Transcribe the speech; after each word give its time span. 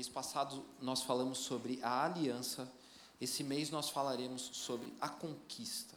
Mês 0.00 0.08
passado 0.08 0.64
nós 0.80 1.02
falamos 1.02 1.36
sobre 1.36 1.78
a 1.82 2.06
aliança. 2.06 2.66
Esse 3.20 3.44
mês 3.44 3.68
nós 3.68 3.90
falaremos 3.90 4.48
sobre 4.54 4.90
a 4.98 5.10
conquista. 5.10 5.94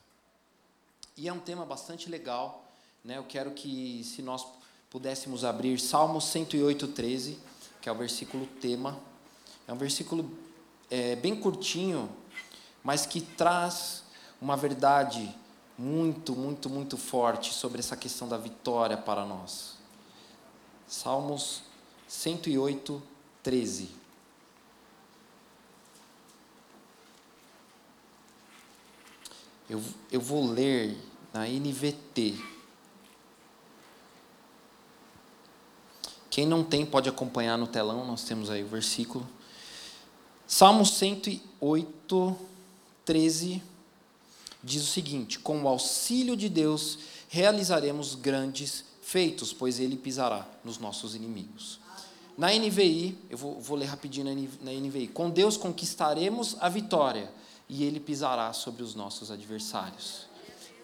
E 1.16 1.30
é 1.30 1.32
um 1.32 1.40
tema 1.40 1.66
bastante 1.66 2.10
legal. 2.10 2.70
Né? 3.02 3.18
Eu 3.18 3.24
quero 3.24 3.52
que, 3.52 4.04
se 4.04 4.22
nós 4.22 4.46
pudéssemos 4.90 5.46
abrir 5.46 5.80
Salmo 5.80 6.20
108, 6.20 6.90
13, 6.90 7.40
que 7.82 7.88
é 7.88 7.94
o 7.94 7.96
versículo 7.96 8.46
tema. 8.60 9.00
É 9.66 9.72
um 9.72 9.78
versículo 9.78 10.38
é, 10.92 11.16
bem 11.16 11.34
curtinho, 11.34 12.14
mas 12.84 13.06
que 13.06 13.22
traz 13.22 14.04
uma 14.42 14.58
verdade 14.58 15.34
muito, 15.78 16.36
muito, 16.36 16.70
muito 16.70 16.98
forte 16.98 17.54
sobre 17.54 17.80
essa 17.80 17.96
questão 17.96 18.28
da 18.28 18.36
vitória 18.38 18.98
para 18.98 19.24
nós. 19.24 19.76
Salmos 20.90 21.62
108, 22.06 23.13
13. 23.44 23.90
Eu, 29.70 29.84
eu 30.12 30.22
vou 30.22 30.50
ler 30.50 30.98
na 31.34 31.48
NVT. 31.48 32.36
Quem 36.30 36.48
não 36.48 36.64
tem 36.64 36.86
pode 36.86 37.10
acompanhar 37.10 37.58
no 37.58 37.68
telão, 37.68 38.06
nós 38.06 38.24
temos 38.24 38.50
aí 38.50 38.64
o 38.64 38.68
versículo. 38.68 39.28
Salmo 40.48 40.86
108, 40.86 42.38
13 43.06 43.62
diz 44.64 44.84
o 44.84 44.88
seguinte: 44.88 45.40
Com 45.40 45.64
o 45.64 45.68
auxílio 45.68 46.38
de 46.38 46.50
Deus 46.50 47.00
realizaremos 47.30 48.16
grandes 48.16 48.86
feitos, 49.02 49.52
pois 49.52 49.80
ele 49.80 49.98
pisará 49.98 50.48
nos 50.64 50.78
nossos 50.78 51.16
inimigos. 51.16 51.80
Na 52.38 52.52
NVI, 52.52 53.18
eu 53.30 53.38
vou, 53.38 53.60
vou 53.60 53.78
ler 53.78 53.86
rapidinho 53.86 54.26
na 54.62 54.72
NVI. 54.72 55.08
Com 55.08 55.30
Deus 55.30 55.56
conquistaremos 55.56 56.58
a 56.60 56.68
vitória 56.68 57.32
e 57.70 57.84
Ele 57.84 58.00
pisará 58.00 58.52
sobre 58.54 58.82
os 58.82 58.96
nossos 58.96 59.30
adversários. 59.30 60.28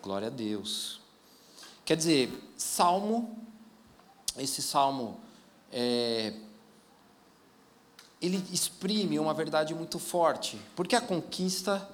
Glória 0.01 0.27
a 0.27 0.31
Deus. 0.31 0.99
Quer 1.83 1.97
dizer, 1.97 2.53
salmo, 2.55 3.35
esse 4.37 4.61
salmo, 4.61 5.19
é, 5.71 6.33
ele 8.21 8.43
exprime 8.51 9.17
uma 9.17 9.33
verdade 9.33 9.73
muito 9.73 9.97
forte, 9.97 10.59
porque 10.75 10.95
a 10.95 11.01
conquista, 11.01 11.89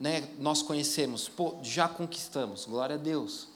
né, 0.00 0.28
nós 0.38 0.62
conhecemos, 0.62 1.28
pô, 1.28 1.56
já 1.62 1.88
conquistamos, 1.88 2.64
glória 2.64 2.96
a 2.96 2.98
Deus. 2.98 3.48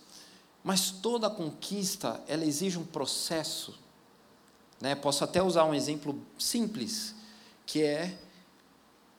Mas 0.63 0.91
toda 0.91 1.31
conquista, 1.31 2.23
ela 2.29 2.45
exige 2.45 2.79
um 2.79 2.85
processo 2.85 3.75
né? 4.81 4.95
Posso 4.95 5.25
até 5.25 5.43
usar 5.43 5.65
um 5.65 5.75
exemplo 5.75 6.21
simples, 6.39 7.15
que 7.67 7.83
é, 7.83 8.17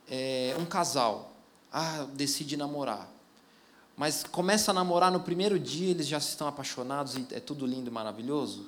é 0.10 0.56
um 0.58 0.66
casal. 0.66 1.34
Ah, 1.72 2.08
decide 2.14 2.58
namorar. 2.58 3.10
Mas 3.96 4.24
começa 4.24 4.72
a 4.72 4.74
namorar 4.74 5.12
no 5.12 5.20
primeiro 5.20 5.60
dia, 5.60 5.92
eles 5.92 6.08
já 6.08 6.18
estão 6.18 6.48
apaixonados 6.48 7.16
e 7.16 7.28
é 7.32 7.40
tudo 7.40 7.66
lindo 7.66 7.90
e 7.90 7.94
maravilhoso? 7.94 8.66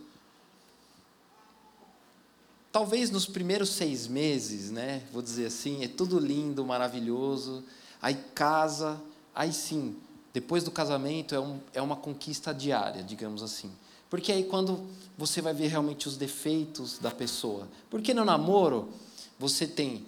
Talvez 2.71 3.09
nos 3.09 3.25
primeiros 3.25 3.69
seis 3.69 4.07
meses, 4.07 4.71
né? 4.71 5.03
Vou 5.11 5.21
dizer 5.21 5.45
assim, 5.45 5.83
é 5.83 5.87
tudo 5.87 6.19
lindo, 6.19 6.65
maravilhoso. 6.65 7.63
Aí 8.01 8.15
casa, 8.35 9.01
aí 9.33 9.53
sim, 9.53 9.95
depois 10.33 10.63
do 10.63 10.71
casamento 10.71 11.35
é, 11.35 11.39
um, 11.39 11.59
é 11.73 11.81
uma 11.81 11.95
conquista 11.95 12.53
diária, 12.53 13.03
digamos 13.03 13.43
assim. 13.43 13.71
Porque 14.11 14.29
aí 14.29 14.43
quando 14.43 14.89
você 15.17 15.41
vai 15.41 15.53
ver 15.53 15.67
realmente 15.67 16.05
os 16.05 16.17
defeitos 16.17 16.99
da 16.99 17.09
pessoa. 17.09 17.65
Porque 17.89 18.13
no 18.13 18.25
namoro, 18.25 18.89
você 19.39 19.65
tem 19.65 20.05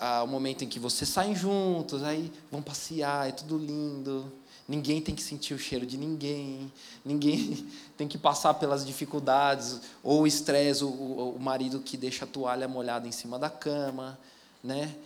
ah, 0.00 0.22
o 0.22 0.26
momento 0.26 0.64
em 0.64 0.68
que 0.68 0.80
vocês 0.80 1.10
saem 1.10 1.36
juntos, 1.36 2.02
aí 2.02 2.32
vão 2.50 2.62
passear, 2.62 3.28
é 3.28 3.32
tudo 3.32 3.58
lindo. 3.58 4.32
Ninguém 4.66 5.02
tem 5.02 5.14
que 5.14 5.22
sentir 5.22 5.52
o 5.52 5.58
cheiro 5.58 5.84
de 5.84 5.98
ninguém, 5.98 6.72
ninguém 7.04 7.68
tem 7.98 8.08
que 8.08 8.16
passar 8.16 8.54
pelas 8.54 8.84
dificuldades, 8.84 9.78
ou 10.02 10.22
o 10.22 10.26
estresse, 10.26 10.82
o, 10.82 10.88
o, 10.88 11.38
marido 11.38 11.80
que 11.80 11.98
deixa 11.98 12.24
a 12.24 12.28
toalha 12.28 12.66
molhada 12.66 13.06
em 13.06 13.12
cima 13.12 13.38
da 13.38 13.50
cama, 13.50 14.18
né? 14.64 14.96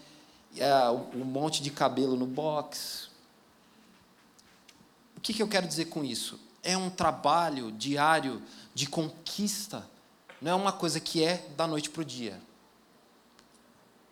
Ah, 0.60 0.92
um 0.92 1.24
monte 1.24 1.60
de 1.60 1.70
cabelo 1.70 2.14
no 2.16 2.26
box. 2.26 3.08
O 5.16 5.20
que, 5.20 5.34
que 5.34 5.42
eu 5.42 5.48
quero 5.48 5.66
dizer 5.66 5.86
com 5.86 6.04
isso? 6.04 6.38
É 6.62 6.76
um 6.76 6.90
trabalho 6.90 7.72
diário 7.72 8.42
de 8.74 8.86
conquista, 8.86 9.88
não 10.40 10.52
é 10.52 10.54
uma 10.54 10.72
coisa 10.72 11.00
que 11.00 11.22
é 11.22 11.46
da 11.56 11.66
noite 11.66 11.90
para 11.90 12.02
o 12.02 12.04
dia. 12.04 12.40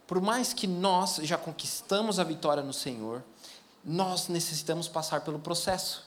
Por 0.06 0.20
mais 0.20 0.54
que 0.54 0.66
nós 0.66 1.16
já 1.16 1.36
conquistamos 1.36 2.18
a 2.18 2.24
vitória 2.24 2.62
no 2.62 2.72
Senhor, 2.72 3.22
nós 3.84 4.28
necessitamos 4.28 4.88
passar 4.88 5.20
pelo 5.20 5.38
processo. 5.38 6.06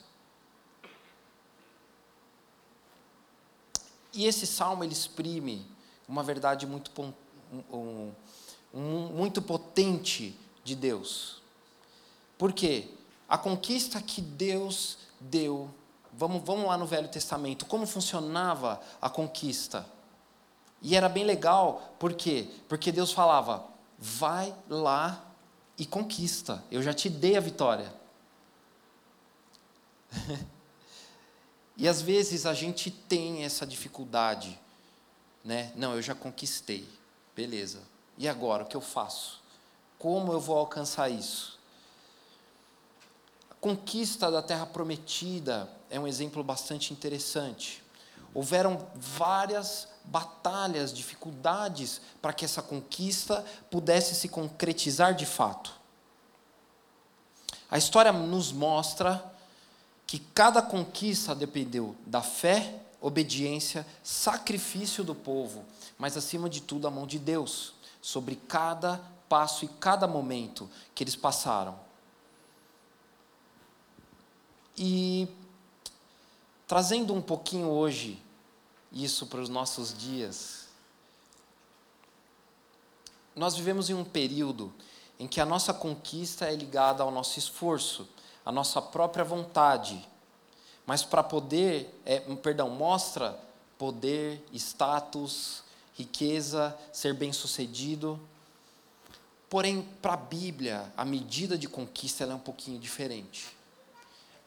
E 4.14 4.26
esse 4.26 4.46
salmo 4.46 4.84
ele 4.84 4.94
exprime 4.94 5.66
uma 6.08 6.24
verdade 6.24 6.66
muito, 6.66 6.92
um, 7.72 8.12
um, 8.74 8.82
muito 9.14 9.42
potente 9.42 10.38
de 10.64 10.76
Deus. 10.76 11.42
Por 12.38 12.52
quê? 12.52 12.90
A 13.30 13.38
conquista 13.38 14.02
que 14.02 14.20
Deus 14.20 14.98
deu 15.20 15.70
Vamos, 16.14 16.44
vamos 16.44 16.68
lá 16.68 16.78
no 16.78 16.86
Velho 16.86 17.08
Testamento, 17.08 17.66
como 17.66 17.88
funcionava 17.88 18.82
a 19.02 19.10
conquista. 19.10 19.86
E 20.82 20.96
era 20.96 21.08
bem 21.08 21.24
legal, 21.24 21.94
por 22.00 22.14
quê? 22.14 22.50
Porque 22.68 22.92
Deus 22.92 23.12
falava: 23.12 23.66
vai 23.98 24.54
lá 24.70 25.24
e 25.78 25.86
conquista, 25.86 26.64
eu 26.70 26.82
já 26.82 26.94
te 26.94 27.10
dei 27.10 27.38
a 27.38 27.40
vitória. 27.40 27.94
e 31.78 31.88
às 31.88 32.02
vezes 32.02 32.46
a 32.46 32.54
gente 32.54 32.92
tem 32.92 33.44
essa 33.44 33.66
dificuldade, 33.66 34.60
né? 35.44 35.72
Não, 35.76 35.96
eu 35.96 36.02
já 36.02 36.14
conquistei, 36.14 36.88
beleza. 37.36 37.82
E 38.18 38.28
agora, 38.28 38.64
o 38.64 38.66
que 38.68 38.76
eu 38.76 38.82
faço? 38.82 39.42
Como 39.98 40.34
eu 40.34 40.40
vou 40.40 40.58
alcançar 40.58 41.10
isso? 41.10 41.60
A 43.50 43.54
conquista 43.56 44.30
da 44.30 44.42
terra 44.42 44.66
prometida 44.66 45.70
é 45.92 46.00
um 46.00 46.08
exemplo 46.08 46.44
bastante 46.44 46.94
interessante. 46.94 47.84
Houveram 48.34 48.88
várias 48.96 49.90
batalhas, 50.06 50.94
dificuldades 50.94 52.02
para 52.22 52.34
que 52.34 52.46
essa 52.46 52.62
conquista 52.62 53.46
pudesse 53.70 54.16
se 54.16 54.30
concretizar 54.30 55.14
de 55.14 55.26
fato. 55.26 55.74
A 57.70 57.78
história 57.78 58.12
nos 58.12 58.52
mostra 58.54 59.24
que 60.08 60.18
cada 60.18 60.62
conquista 60.62 61.36
dependeu 61.36 61.96
da 62.06 62.22
fé, 62.22 62.82
obediência, 63.02 63.86
sacrifício 64.02 65.04
do 65.04 65.14
povo, 65.14 65.66
mas 65.98 66.16
acima 66.16 66.50
de 66.50 66.62
tudo 66.62 66.88
a 66.88 66.92
mão 66.92 67.06
de 67.06 67.20
Deus 67.20 67.74
sobre 68.02 68.36
cada 68.36 69.02
passo 69.28 69.66
e 69.66 69.68
cada 69.68 70.08
momento 70.08 70.70
que 70.96 71.04
eles 71.04 71.16
passaram. 71.16 71.78
E 74.78 75.28
Trazendo 76.72 77.14
um 77.14 77.22
pouquinho 77.22 77.68
hoje 77.68 78.18
isso 78.94 79.28
para 79.28 79.42
os 79.42 79.50
nossos 79.50 79.94
dias, 79.94 80.70
nós 83.36 83.58
vivemos 83.58 83.90
em 83.90 83.94
um 83.94 84.06
período 84.06 84.72
em 85.20 85.28
que 85.28 85.42
a 85.42 85.46
nossa 85.46 85.74
conquista 85.74 86.46
é 86.46 86.56
ligada 86.56 87.04
ao 87.04 87.12
nosso 87.12 87.38
esforço, 87.38 88.08
à 88.46 88.54
nossa 88.54 88.82
própria 88.82 89.26
vontade. 89.26 90.08
Mas 90.86 91.04
para 91.04 91.22
poder, 91.22 91.94
é, 92.06 92.22
perdão, 92.38 92.70
mostra 92.70 93.38
poder, 93.78 94.42
status, 94.54 95.66
riqueza, 95.94 96.74
ser 96.94 97.14
bem-sucedido. 97.14 98.18
Porém, 99.50 99.82
para 100.02 100.14
a 100.14 100.16
Bíblia, 100.16 100.90
a 100.96 101.04
medida 101.04 101.58
de 101.58 101.68
conquista 101.68 102.24
é 102.24 102.34
um 102.34 102.40
pouquinho 102.40 102.80
diferente. 102.80 103.60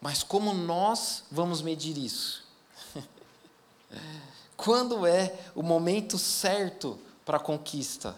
Mas 0.05 0.21
como 0.21 0.53
nós 0.53 1.23
vamos 1.31 1.63
medir 1.63 1.97
isso? 1.97 2.45
Quando 4.55 5.03
é 5.07 5.33
o 5.55 5.63
momento 5.63 6.19
certo 6.19 6.99
para 7.25 7.37
a 7.37 7.39
conquista, 7.39 8.15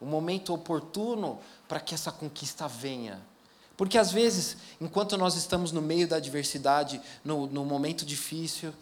o 0.00 0.04
momento 0.04 0.52
oportuno 0.52 1.38
para 1.68 1.78
que 1.78 1.94
essa 1.94 2.10
conquista 2.10 2.66
venha. 2.66 3.20
Porque 3.76 3.96
às 3.96 4.10
vezes, 4.10 4.56
enquanto 4.80 5.16
nós 5.16 5.36
estamos 5.36 5.70
no 5.70 5.80
meio 5.80 6.08
da 6.08 6.16
adversidade, 6.16 7.00
no, 7.24 7.46
no 7.46 7.64
momento 7.64 8.04
difícil, 8.04 8.74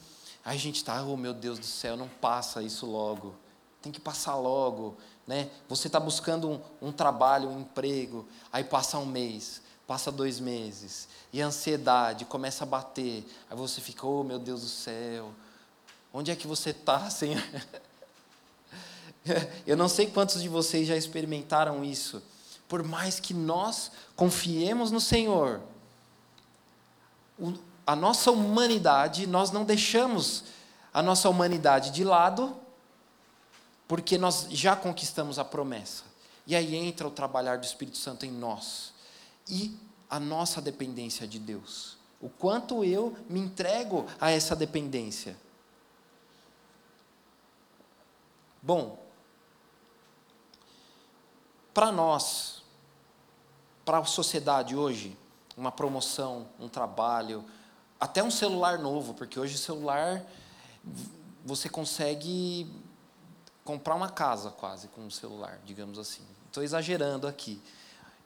a 0.43 0.57
gente 0.57 0.77
está, 0.77 1.03
oh 1.03 1.19
meu 1.19 1.35
Deus 1.35 1.59
do 1.59 1.67
céu, 1.67 1.99
não 1.99 2.09
passa 2.09 2.63
isso 2.63 2.87
logo. 2.87 3.35
Tem 3.83 3.93
que 3.93 4.01
passar 4.01 4.37
logo. 4.37 4.97
Né? 5.27 5.51
Você 5.69 5.89
está 5.89 6.01
buscando 6.01 6.49
um, 6.49 6.89
um 6.89 6.93
trabalho, 6.93 7.51
um 7.51 7.61
emprego, 7.61 8.27
aí 8.51 8.65
passa 8.65 8.97
um 8.97 9.05
mês, 9.05 9.61
passa 9.89 10.13
dois 10.13 10.39
meses, 10.39 11.09
e 11.33 11.43
a 11.43 11.47
ansiedade 11.47 12.25
começa 12.27 12.63
a 12.63 12.67
bater. 12.67 13.27
Aí 13.51 13.57
você 13.57 13.81
fica, 13.81 14.07
oh 14.07 14.23
meu 14.23 14.39
Deus 14.39 14.61
do 14.61 14.69
céu, 14.69 15.33
onde 16.13 16.31
é 16.31 16.37
que 16.37 16.47
você 16.47 16.71
está, 16.71 17.09
Senhor? 17.11 17.43
Eu 19.67 19.77
não 19.77 19.89
sei 19.89 20.07
quantos 20.07 20.41
de 20.41 20.49
vocês 20.49 20.87
já 20.87 20.97
experimentaram 20.97 21.83
isso 21.83 22.23
por 22.69 22.83
mais 22.83 23.19
que 23.19 23.33
nós 23.33 23.91
confiemos 24.15 24.91
no 24.91 25.01
Senhor, 25.01 25.61
a 27.87 27.97
nossa 27.97 28.31
humanidade, 28.31 29.27
nós 29.27 29.51
não 29.51 29.65
deixamos 29.65 30.45
a 30.93 31.03
nossa 31.03 31.31
humanidade 31.31 31.91
de 31.91 32.05
lado, 32.05 32.55
porque 33.87 34.19
nós 34.19 34.47
já 34.51 34.77
conquistamos 34.77 35.39
a 35.39 35.45
promessa. 35.45 36.05
E 36.47 36.55
aí 36.55 36.77
entra 36.77 37.09
o 37.09 37.11
trabalhar 37.11 37.57
do 37.57 37.65
Espírito 37.65 37.97
Santo 37.97 38.27
em 38.27 38.31
nós 38.31 38.93
e 39.49 39.77
a 40.09 40.19
nossa 40.19 40.61
dependência 40.61 41.27
de 41.27 41.39
Deus. 41.39 41.97
O 42.21 42.29
quanto 42.29 42.85
eu 42.85 43.17
me 43.29 43.41
entrego 43.41 44.07
a 44.21 44.31
essa 44.31 44.57
dependência. 44.57 45.37
Bom, 48.61 48.99
para 51.73 51.93
nós, 51.93 52.63
para 53.85 53.99
a 53.99 54.05
sociedade 54.05 54.75
hoje, 54.75 55.17
uma 55.57 55.71
promoção, 55.71 56.49
um 56.59 56.69
trabalho, 56.69 57.45
até 58.01 58.23
um 58.23 58.31
celular 58.31 58.79
novo, 58.79 59.15
porque 59.15 59.39
hoje 59.39 59.55
o 59.55 59.59
celular 59.59 60.25
você 61.45 61.69
consegue 61.69 62.71
comprar 63.65 63.95
uma 63.95 64.09
casa 64.09 64.51
quase 64.51 64.89
com 64.89 65.03
um 65.03 65.11
celular, 65.11 65.61
digamos 65.65 65.99
assim. 65.99 66.23
Estou 66.47 66.63
exagerando 66.63 67.27
aqui. 67.27 67.61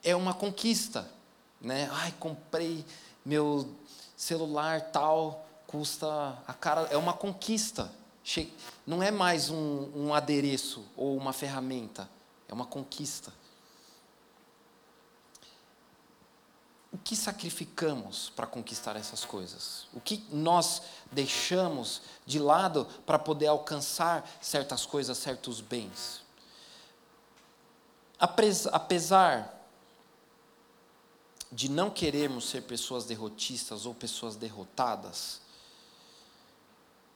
É 0.03 0.15
uma 0.17 0.35
conquista, 0.35 1.09
né? 1.61 1.89
Ai, 1.93 2.13
comprei 2.19 2.85
meu 3.25 3.69
celular 4.17 4.81
tal, 4.93 5.47
custa 5.67 6.39
a 6.47 6.55
cara, 6.55 6.83
é 6.91 6.97
uma 6.97 7.13
conquista. 7.13 7.91
Não 8.87 9.03
é 9.03 9.11
mais 9.11 9.51
um, 9.51 9.91
um 9.95 10.15
adereço 10.15 10.85
ou 10.97 11.17
uma 11.17 11.33
ferramenta, 11.33 12.09
é 12.49 12.55
uma 12.55 12.67
conquista. 12.67 13.33
o 16.93 16.99
que 16.99 17.17
sacrificamos 17.17 18.31
para 18.37 18.47
conquistar 18.47 18.97
essas 18.97 19.25
coisas? 19.25 19.87
O 19.95 20.01
que 20.01 20.23
nós 20.31 20.83
deixamos 21.11 22.03
de 22.27 22.39
lado 22.39 22.87
para 23.07 23.19
poder 23.19 23.47
alcançar 23.47 24.29
certas 24.43 24.85
coisas, 24.85 25.17
certos 25.17 25.63
bens? 25.63 26.21
Apesar 28.71 29.62
de 31.53 31.69
não 31.69 31.91
querermos 31.91 32.49
ser 32.49 32.63
pessoas 32.63 33.05
derrotistas 33.05 33.85
ou 33.85 33.95
pessoas 33.95 34.37
derrotadas, 34.37 35.43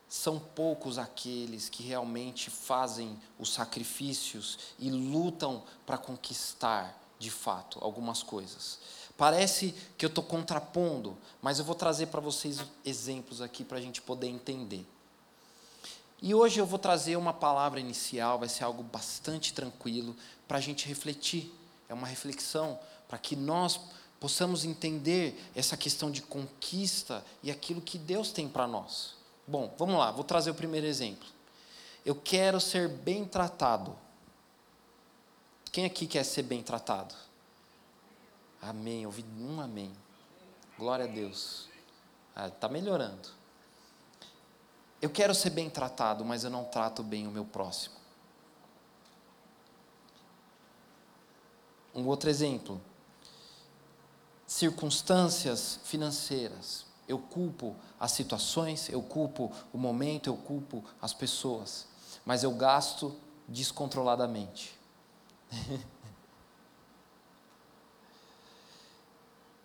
são 0.08 0.38
poucos 0.38 0.98
aqueles 0.98 1.68
que 1.68 1.82
realmente 1.82 2.50
fazem 2.50 3.18
os 3.38 3.52
sacrifícios 3.52 4.58
e 4.78 4.90
lutam 4.90 5.64
para 5.84 5.98
conquistar, 5.98 6.96
de 7.18 7.30
fato, 7.30 7.78
algumas 7.80 8.22
coisas. 8.22 8.78
Parece 9.16 9.74
que 9.96 10.04
eu 10.04 10.08
estou 10.08 10.22
contrapondo, 10.22 11.16
mas 11.40 11.58
eu 11.58 11.64
vou 11.64 11.74
trazer 11.74 12.06
para 12.06 12.20
vocês 12.20 12.62
exemplos 12.84 13.40
aqui 13.40 13.64
para 13.64 13.78
a 13.78 13.80
gente 13.80 14.02
poder 14.02 14.28
entender. 14.28 14.86
E 16.20 16.34
hoje 16.34 16.60
eu 16.60 16.66
vou 16.66 16.78
trazer 16.78 17.16
uma 17.16 17.32
palavra 17.32 17.80
inicial, 17.80 18.38
vai 18.38 18.48
ser 18.48 18.64
algo 18.64 18.82
bastante 18.82 19.52
tranquilo 19.52 20.14
para 20.46 20.58
a 20.58 20.60
gente 20.60 20.86
refletir. 20.86 21.52
É 21.88 21.94
uma 21.94 22.06
reflexão 22.06 22.78
para 23.08 23.18
que 23.18 23.34
nós 23.36 23.80
possamos 24.26 24.64
entender 24.64 25.40
essa 25.54 25.76
questão 25.76 26.10
de 26.10 26.20
conquista 26.20 27.24
e 27.44 27.50
aquilo 27.52 27.80
que 27.80 27.96
Deus 27.96 28.32
tem 28.32 28.48
para 28.48 28.66
nós. 28.66 29.14
Bom, 29.46 29.72
vamos 29.78 29.96
lá, 29.96 30.10
vou 30.10 30.24
trazer 30.24 30.50
o 30.50 30.54
primeiro 30.54 30.84
exemplo. 30.84 31.28
Eu 32.04 32.16
quero 32.16 32.60
ser 32.60 32.88
bem 32.88 33.24
tratado. 33.24 33.96
Quem 35.70 35.84
aqui 35.84 36.08
quer 36.08 36.24
ser 36.24 36.42
bem 36.42 36.60
tratado? 36.60 37.14
Amém. 38.60 39.06
Ouvi 39.06 39.24
um 39.38 39.60
amém. 39.60 39.92
Glória 40.76 41.04
a 41.04 41.08
Deus. 41.08 41.68
Está 42.30 42.46
ah, 42.46 42.50
tá 42.50 42.68
melhorando. 42.68 43.28
Eu 45.00 45.08
quero 45.08 45.36
ser 45.36 45.50
bem 45.50 45.70
tratado, 45.70 46.24
mas 46.24 46.42
eu 46.42 46.50
não 46.50 46.64
trato 46.64 47.04
bem 47.04 47.28
o 47.28 47.30
meu 47.30 47.44
próximo. 47.44 47.94
Um 51.94 52.04
outro 52.06 52.28
exemplo. 52.28 52.80
Circunstâncias 54.56 55.80
financeiras. 55.84 56.86
Eu 57.06 57.18
culpo 57.18 57.76
as 58.00 58.12
situações, 58.12 58.88
eu 58.88 59.02
culpo 59.02 59.52
o 59.70 59.76
momento, 59.76 60.30
eu 60.30 60.36
culpo 60.38 60.82
as 61.00 61.12
pessoas. 61.12 61.86
Mas 62.24 62.42
eu 62.42 62.50
gasto 62.52 63.14
descontroladamente. 63.46 64.74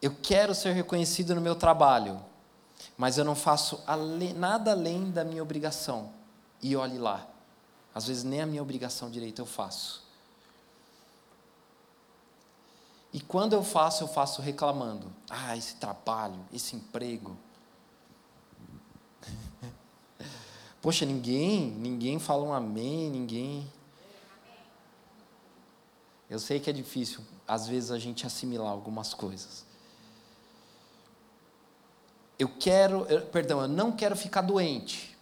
Eu 0.02 0.16
quero 0.20 0.56
ser 0.56 0.74
reconhecido 0.74 1.36
no 1.36 1.42
meu 1.42 1.56
trabalho, 1.56 2.20
mas 2.98 3.20
eu 3.20 3.24
não 3.24 3.36
faço 3.36 3.84
nada 4.36 4.72
além 4.72 5.12
da 5.12 5.24
minha 5.24 5.44
obrigação. 5.44 6.12
E 6.60 6.76
olhe 6.76 6.98
lá, 6.98 7.28
às 7.94 8.08
vezes 8.08 8.24
nem 8.24 8.42
a 8.42 8.48
minha 8.48 8.64
obrigação 8.64 9.12
direita 9.12 9.44
eu 9.44 9.46
faço. 9.46 10.02
E 13.14 13.20
quando 13.20 13.54
eu 13.54 13.64
faço, 13.64 14.04
eu 14.04 14.08
faço 14.08 14.42
reclamando. 14.42 15.12
Ah, 15.30 15.56
esse 15.58 15.76
trabalho, 15.76 16.40
esse 16.54 16.76
emprego. 16.76 17.36
Poxa, 20.82 21.06
ninguém, 21.06 21.72
ninguém 21.72 22.20
fala 22.20 22.44
um 22.44 22.54
amém, 22.54 23.10
ninguém. 23.10 23.70
Eu 26.30 26.40
sei 26.40 26.62
que 26.62 26.70
é 26.70 26.74
difícil, 26.74 27.20
às 27.46 27.68
vezes, 27.68 27.92
a 27.92 28.00
gente 28.00 28.26
assimilar 28.26 28.72
algumas 28.72 29.14
coisas. 29.14 29.66
Eu 32.40 32.48
quero, 32.48 33.06
eu, 33.08 33.22
perdão, 33.26 33.62
eu 33.62 33.68
não 33.68 33.92
quero 33.92 34.16
ficar 34.16 34.42
doente, 34.42 35.18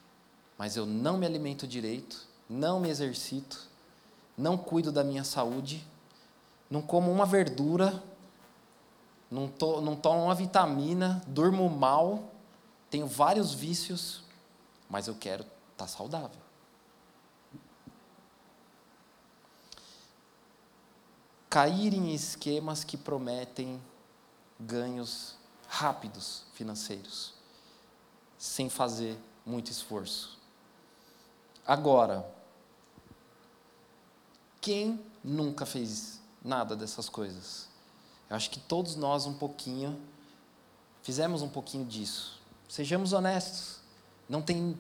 mas 0.56 0.78
eu 0.78 0.86
não 0.86 1.18
me 1.18 1.26
alimento 1.26 1.68
direito, 1.68 2.28
não 2.48 2.80
me 2.80 2.90
exercito, 2.90 3.68
não 4.38 4.56
cuido 4.56 4.92
da 4.92 5.04
minha 5.04 5.24
saúde, 5.24 5.86
não 6.70 6.82
como 6.82 7.12
uma 7.12 7.26
verdura, 7.26 8.04
não, 9.30 9.48
to, 9.48 9.82
não 9.82 9.96
tomo 9.96 10.24
uma 10.24 10.36
vitamina, 10.36 11.22
durmo 11.28 11.70
mal, 11.70 12.32
tenho 12.90 13.08
vários 13.08 13.54
vícios, 13.54 14.24
mas 14.90 15.08
eu 15.08 15.16
quero 15.16 15.44
estar 15.44 15.54
tá 15.78 15.88
saudável. 15.88 16.40
Cair 21.50 21.94
em 21.94 22.14
esquemas 22.14 22.84
que 22.84 22.96
prometem 22.96 23.82
ganhos 24.60 25.36
rápidos 25.68 26.44
financeiros, 26.54 27.34
sem 28.38 28.70
fazer 28.70 29.18
muito 29.46 29.72
esforço. 29.72 30.38
Agora, 31.66 32.28
quem 34.62 35.04
nunca 35.24 35.66
fez 35.66 36.19
nada 36.44 36.76
dessas 36.76 37.10
coisas? 37.10 37.68
Eu 38.30 38.36
acho 38.36 38.50
que 38.50 38.60
todos 38.60 38.96
nós 38.96 39.26
um 39.26 39.34
pouquinho 39.34 40.00
fizemos 41.02 41.42
um 41.42 41.50
pouquinho 41.50 41.86
disso. 41.86 42.40
Sejamos 42.68 43.14
honestos. 43.14 43.80
Não 44.28 44.42
tem 44.42 44.78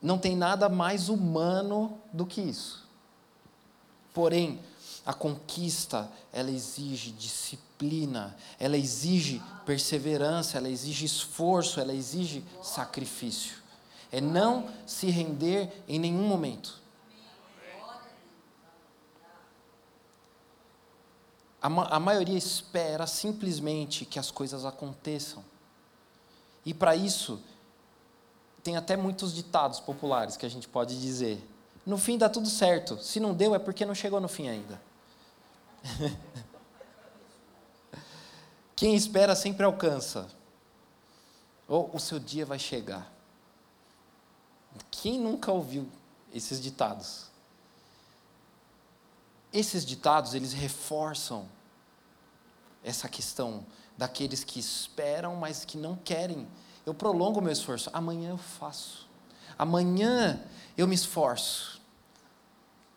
não 0.00 0.18
tem 0.18 0.36
nada 0.36 0.68
mais 0.68 1.08
humano 1.08 1.98
do 2.12 2.26
que 2.26 2.40
isso. 2.40 2.86
Porém, 4.12 4.60
a 5.04 5.12
conquista, 5.12 6.10
ela 6.32 6.50
exige 6.50 7.10
disciplina, 7.12 8.36
ela 8.58 8.76
exige 8.76 9.42
perseverança, 9.64 10.58
ela 10.58 10.68
exige 10.68 11.04
esforço, 11.04 11.80
ela 11.80 11.94
exige 11.94 12.44
sacrifício. 12.62 13.56
É 14.12 14.20
não 14.20 14.68
se 14.86 15.10
render 15.10 15.70
em 15.88 15.98
nenhum 15.98 16.26
momento. 16.26 16.80
A, 21.60 21.68
ma 21.68 21.84
a 21.84 21.98
maioria 21.98 22.36
espera 22.36 23.06
simplesmente 23.06 24.04
que 24.04 24.18
as 24.18 24.30
coisas 24.30 24.64
aconteçam. 24.64 25.44
E 26.64 26.74
para 26.74 26.94
isso, 26.96 27.40
tem 28.62 28.76
até 28.76 28.96
muitos 28.96 29.32
ditados 29.32 29.78
populares 29.80 30.36
que 30.36 30.44
a 30.44 30.48
gente 30.48 30.68
pode 30.68 31.00
dizer. 31.00 31.40
No 31.86 31.96
fim 31.96 32.18
dá 32.18 32.28
tudo 32.28 32.48
certo. 32.48 32.98
Se 33.02 33.20
não 33.20 33.32
deu, 33.32 33.54
é 33.54 33.58
porque 33.58 33.84
não 33.86 33.94
chegou 33.94 34.20
no 34.20 34.28
fim 34.28 34.48
ainda. 34.48 34.80
Quem 38.74 38.94
espera 38.94 39.36
sempre 39.36 39.64
alcança. 39.64 40.26
Ou 41.68 41.90
o 41.94 42.00
seu 42.00 42.18
dia 42.18 42.44
vai 42.44 42.58
chegar. 42.58 43.10
Quem 44.90 45.18
nunca 45.18 45.52
ouviu 45.52 45.88
esses 46.34 46.60
ditados? 46.60 47.26
Esses 49.52 49.84
ditados, 49.84 50.34
eles 50.34 50.52
reforçam 50.52 51.48
essa 52.82 53.08
questão 53.08 53.64
daqueles 53.96 54.44
que 54.44 54.60
esperam, 54.60 55.34
mas 55.36 55.64
que 55.64 55.76
não 55.76 55.96
querem. 55.96 56.46
Eu 56.84 56.94
prolongo 56.94 57.40
o 57.40 57.42
meu 57.42 57.52
esforço. 57.52 57.90
Amanhã 57.92 58.30
eu 58.30 58.38
faço. 58.38 59.08
Amanhã 59.58 60.40
eu 60.76 60.86
me 60.86 60.94
esforço. 60.94 61.80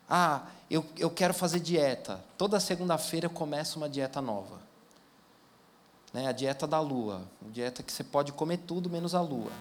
Ah, 0.08 0.44
eu, 0.70 0.86
eu 0.98 1.10
quero 1.10 1.34
fazer 1.34 1.60
dieta. 1.60 2.24
Toda 2.38 2.60
segunda-feira 2.60 3.28
eu 3.28 3.32
começo 3.32 3.78
uma 3.78 3.90
dieta 3.90 4.22
nova. 4.22 4.60
Né, 6.14 6.28
a 6.28 6.32
dieta 6.32 6.68
da 6.68 6.80
lua. 6.80 7.28
A 7.46 7.50
dieta 7.50 7.84
que 7.84 7.92
você 7.92 8.04
pode 8.04 8.32
comer 8.34 8.58
tudo 8.58 8.90
menos 8.90 9.16
a 9.16 9.22
lua. 9.22 9.52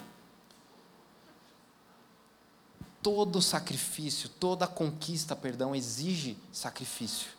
Todo 3.01 3.41
sacrifício, 3.41 4.29
toda 4.29 4.67
conquista, 4.67 5.35
perdão, 5.35 5.75
exige 5.75 6.37
sacrifício. 6.51 7.29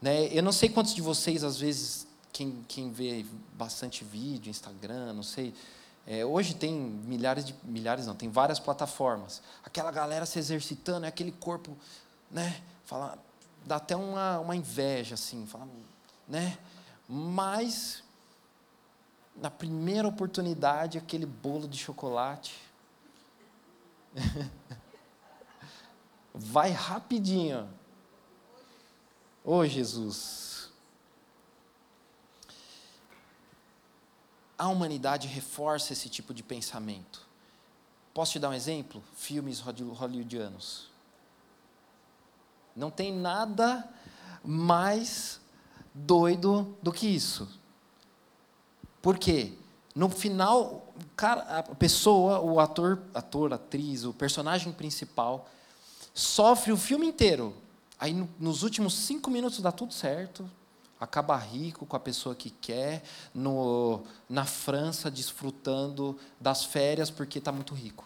Né? 0.00 0.26
Eu 0.26 0.42
não 0.42 0.52
sei 0.52 0.68
quantos 0.68 0.94
de 0.94 1.00
vocês, 1.00 1.42
às 1.42 1.58
vezes, 1.58 2.06
quem, 2.32 2.64
quem 2.68 2.90
vê 2.92 3.24
bastante 3.54 4.04
vídeo, 4.04 4.50
Instagram, 4.50 5.14
não 5.14 5.22
sei. 5.22 5.54
É, 6.06 6.24
hoje 6.24 6.54
tem 6.54 6.72
milhares 6.72 7.44
de. 7.44 7.54
milhares 7.64 8.06
não, 8.06 8.14
tem 8.14 8.28
várias 8.28 8.60
plataformas. 8.60 9.42
Aquela 9.64 9.90
galera 9.90 10.26
se 10.26 10.38
exercitando, 10.38 11.06
é 11.06 11.08
aquele 11.08 11.32
corpo, 11.32 11.76
né? 12.30 12.62
Fala, 12.84 13.18
dá 13.64 13.76
até 13.76 13.96
uma, 13.96 14.38
uma 14.38 14.54
inveja, 14.54 15.14
assim, 15.14 15.46
fala, 15.46 15.66
né? 16.28 16.58
Mas, 17.08 18.02
na 19.34 19.50
primeira 19.50 20.06
oportunidade, 20.06 20.98
aquele 20.98 21.26
bolo 21.26 21.66
de 21.66 21.78
chocolate 21.78 22.54
Vai 26.34 26.70
rapidinho. 26.70 27.68
Ô 29.44 29.58
oh, 29.58 29.66
Jesus. 29.66 30.70
A 34.58 34.68
humanidade 34.68 35.28
reforça 35.28 35.92
esse 35.92 36.08
tipo 36.08 36.32
de 36.32 36.42
pensamento. 36.42 37.26
Posso 38.12 38.32
te 38.32 38.38
dar 38.38 38.48
um 38.48 38.54
exemplo? 38.54 39.02
Filmes 39.14 39.60
hollywoodianos. 39.60 40.90
Não 42.74 42.90
tem 42.90 43.12
nada 43.12 43.88
mais 44.42 45.40
doido 45.94 46.76
do 46.82 46.92
que 46.92 47.06
isso. 47.06 47.48
Por 49.00 49.18
quê? 49.18 49.56
No 49.96 50.10
final, 50.10 50.92
cara, 51.16 51.40
a 51.40 51.62
pessoa, 51.74 52.38
o 52.40 52.60
ator, 52.60 53.00
ator, 53.14 53.54
atriz, 53.54 54.04
o 54.04 54.12
personagem 54.12 54.70
principal, 54.70 55.48
sofre 56.12 56.70
o 56.70 56.76
filme 56.76 57.06
inteiro. 57.06 57.56
Aí, 57.98 58.12
no, 58.12 58.28
nos 58.38 58.62
últimos 58.62 58.92
cinco 58.92 59.30
minutos, 59.30 59.58
dá 59.60 59.72
tudo 59.72 59.94
certo. 59.94 60.46
Acaba 61.00 61.34
rico 61.38 61.86
com 61.86 61.96
a 61.96 62.00
pessoa 62.00 62.34
que 62.34 62.50
quer, 62.50 63.02
no, 63.34 64.02
na 64.28 64.44
França, 64.44 65.10
desfrutando 65.10 66.18
das 66.38 66.62
férias 66.62 67.10
porque 67.10 67.38
está 67.38 67.50
muito 67.50 67.74
rico. 67.74 68.04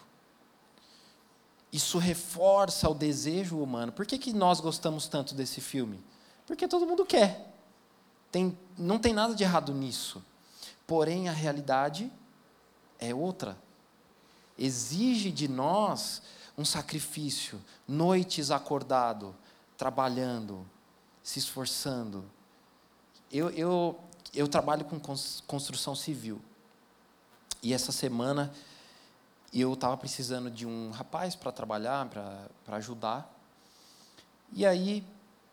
Isso 1.73 1.97
reforça 1.97 2.89
o 2.89 2.93
desejo 2.93 3.57
humano. 3.57 3.91
Por 3.91 4.05
que, 4.05 4.17
que 4.17 4.31
nós 4.31 4.61
gostamos 4.61 5.09
tanto 5.09 5.35
desse 5.35 5.59
filme? 5.59 6.01
Porque 6.47 6.69
todo 6.69 6.87
mundo 6.87 7.05
quer. 7.05 7.53
Tem, 8.31 8.57
não 8.77 8.97
tem 8.97 9.11
nada 9.11 9.35
de 9.35 9.43
errado 9.43 9.73
nisso. 9.73 10.23
Porém, 10.91 11.29
a 11.29 11.31
realidade 11.31 12.11
é 12.99 13.15
outra. 13.15 13.57
Exige 14.59 15.31
de 15.31 15.47
nós 15.47 16.21
um 16.57 16.65
sacrifício, 16.65 17.61
noites 17.87 18.51
acordado, 18.51 19.33
trabalhando, 19.77 20.69
se 21.23 21.39
esforçando. 21.39 22.29
Eu, 23.31 23.51
eu, 23.51 23.97
eu 24.33 24.49
trabalho 24.49 24.83
com 24.83 24.99
construção 25.47 25.95
civil. 25.95 26.41
E 27.63 27.73
essa 27.73 27.93
semana 27.93 28.51
eu 29.53 29.71
estava 29.71 29.95
precisando 29.95 30.51
de 30.51 30.65
um 30.65 30.91
rapaz 30.91 31.37
para 31.37 31.53
trabalhar, 31.53 32.09
para 32.09 32.75
ajudar. 32.75 33.33
E 34.51 34.65
aí 34.65 35.07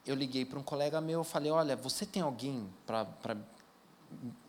eu 0.05 0.17
liguei 0.17 0.45
para 0.45 0.59
um 0.59 0.65
colega 0.65 1.01
meu, 1.01 1.23
falei: 1.23 1.53
Olha, 1.53 1.77
você 1.77 2.05
tem 2.05 2.23
alguém 2.23 2.69
para 2.85 3.07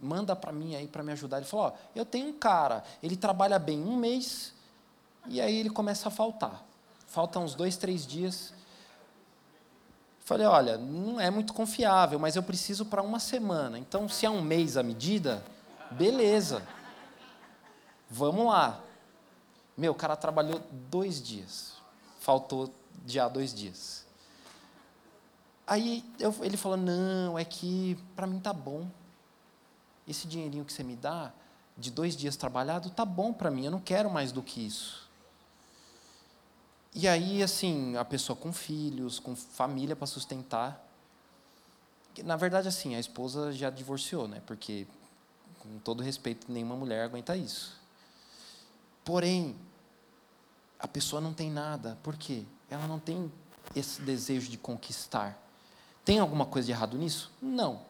manda 0.02 0.36
para 0.36 0.52
mim 0.52 0.76
aí 0.76 0.88
para 0.88 1.04
me 1.04 1.12
ajudar. 1.12 1.38
Ele 1.38 1.46
falou: 1.46 1.68
ó, 1.68 1.74
eu 1.96 2.06
tenho 2.06 2.28
um 2.28 2.34
cara, 2.34 2.84
ele 3.02 3.16
trabalha 3.16 3.60
bem 3.60 3.82
um 3.82 3.96
mês 3.98 4.54
e 5.28 5.40
aí 5.42 5.60
ele 5.60 5.70
começa 5.70 6.08
a 6.08 6.12
faltar. 6.12 6.64
Falta 7.08 7.40
uns 7.40 7.56
dois, 7.56 7.78
três 7.78 8.06
dias. 8.06 8.54
Falei: 10.22 10.46
olha, 10.46 10.78
não 10.78 11.20
é 11.20 11.30
muito 11.30 11.54
confiável, 11.54 12.20
mas 12.20 12.36
eu 12.36 12.44
preciso 12.44 12.86
para 12.86 13.02
uma 13.02 13.20
semana. 13.20 13.78
Então, 13.78 14.08
se 14.08 14.26
é 14.26 14.30
um 14.30 14.42
mês 14.42 14.78
a 14.78 14.84
medida, 14.84 15.44
beleza. 15.92 16.64
Vamos 18.10 18.46
lá. 18.46 18.80
Meu, 19.78 19.92
o 19.92 19.96
cara 19.96 20.16
trabalhou 20.16 20.62
dois 20.90 21.22
dias. 21.22 21.74
Faltou 22.20 22.74
já 23.06 23.28
dois 23.28 23.54
dias. 23.54 24.06
Aí 25.66 26.04
eu, 26.20 26.34
ele 26.42 26.58
falou: 26.58 26.78
não, 26.78 27.38
é 27.38 27.46
que 27.46 27.98
para 28.16 28.28
mim 28.28 28.40
tá 28.40 28.54
bom 28.54 28.88
esse 30.10 30.28
dinheirinho 30.28 30.66
que 30.66 30.74
você 30.74 30.84
me 30.84 30.96
dá, 30.96 31.32
de 31.78 31.92
dois 31.92 32.16
dias 32.18 32.36
trabalhado, 32.36 32.90
tá 32.90 33.06
bom 33.06 33.32
para 33.32 33.52
mim, 33.52 33.66
eu 33.66 33.72
não 33.72 33.80
quero 33.80 34.10
mais 34.10 34.32
do 34.32 34.42
que 34.42 34.66
isso. 34.66 35.08
E 36.94 37.08
aí, 37.08 37.44
assim, 37.44 37.96
a 37.96 38.04
pessoa 38.04 38.36
com 38.36 38.52
filhos, 38.52 39.20
com 39.20 39.36
família 39.36 39.96
para 39.96 40.08
sustentar. 40.08 40.84
Na 42.24 42.36
verdade, 42.36 42.68
assim, 42.68 42.96
a 42.96 43.00
esposa 43.00 43.54
já 43.54 43.70
divorciou, 43.70 44.28
né? 44.28 44.42
Porque, 44.48 44.88
com 45.60 45.78
todo 45.80 46.02
respeito, 46.02 46.52
nenhuma 46.52 46.76
mulher 46.76 47.06
aguenta 47.06 47.38
isso. 47.38 47.80
Porém, 49.06 49.56
a 50.80 50.88
pessoa 50.88 51.22
não 51.22 51.32
tem 51.32 51.52
nada. 51.52 51.98
Por 52.02 52.18
quê? 52.18 52.44
Ela 52.72 52.88
não 52.88 53.00
tem 53.00 53.32
esse 53.76 54.02
desejo 54.02 54.50
de 54.50 54.58
conquistar. 54.58 55.40
Tem 56.04 56.18
alguma 56.18 56.46
coisa 56.46 56.66
de 56.66 56.72
errado 56.72 56.98
nisso? 56.98 57.32
Não 57.40 57.89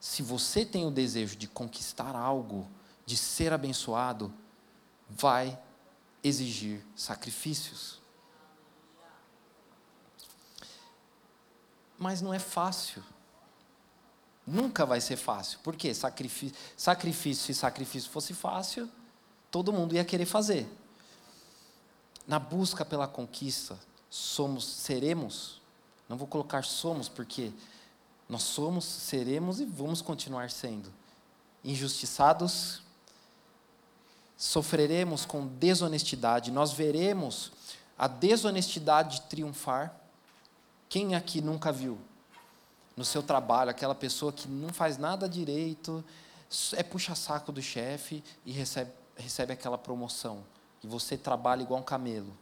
se 0.00 0.22
você 0.22 0.64
tem 0.64 0.86
o 0.86 0.90
desejo 0.90 1.36
de 1.36 1.48
conquistar 1.48 2.14
algo, 2.14 2.68
de 3.04 3.16
ser 3.16 3.52
abençoado, 3.52 4.32
vai 5.08 5.58
exigir 6.22 6.84
sacrifícios. 6.94 8.00
Mas 11.98 12.20
não 12.20 12.32
é 12.32 12.38
fácil. 12.38 13.02
Nunca 14.46 14.86
vai 14.86 15.00
ser 15.00 15.16
fácil. 15.16 15.58
Por 15.60 15.74
quê? 15.74 15.92
Sacrifício, 15.92 16.56
sacrifício, 16.76 17.44
se 17.46 17.54
sacrifício 17.54 18.10
fosse 18.10 18.32
fácil, 18.32 18.88
todo 19.50 19.72
mundo 19.72 19.94
ia 19.94 20.04
querer 20.04 20.26
fazer. 20.26 20.66
Na 22.26 22.38
busca 22.38 22.84
pela 22.84 23.08
conquista, 23.08 23.78
somos, 24.08 24.64
seremos, 24.64 25.60
não 26.08 26.16
vou 26.16 26.26
colocar 26.26 26.64
somos, 26.64 27.08
porque 27.08 27.52
nós 28.28 28.42
somos, 28.42 28.84
seremos 28.84 29.60
e 29.60 29.64
vamos 29.64 30.02
continuar 30.02 30.50
sendo 30.50 30.92
injustiçados, 31.64 32.82
sofreremos 34.36 35.24
com 35.24 35.46
desonestidade, 35.46 36.50
nós 36.50 36.72
veremos 36.72 37.50
a 37.98 38.06
desonestidade 38.06 39.22
triunfar. 39.22 39.94
Quem 40.88 41.14
aqui 41.14 41.40
nunca 41.40 41.72
viu 41.72 41.98
no 42.96 43.04
seu 43.04 43.22
trabalho 43.22 43.70
aquela 43.70 43.94
pessoa 43.94 44.32
que 44.32 44.46
não 44.48 44.70
faz 44.70 44.98
nada 44.98 45.28
direito, 45.28 46.04
é 46.72 46.82
puxa-saco 46.82 47.52
do 47.52 47.60
chefe 47.60 48.22
e 48.44 48.52
recebe, 48.52 48.90
recebe 49.16 49.52
aquela 49.52 49.76
promoção, 49.76 50.44
e 50.82 50.86
você 50.86 51.16
trabalha 51.16 51.62
igual 51.62 51.80
um 51.80 51.84
camelo? 51.84 52.32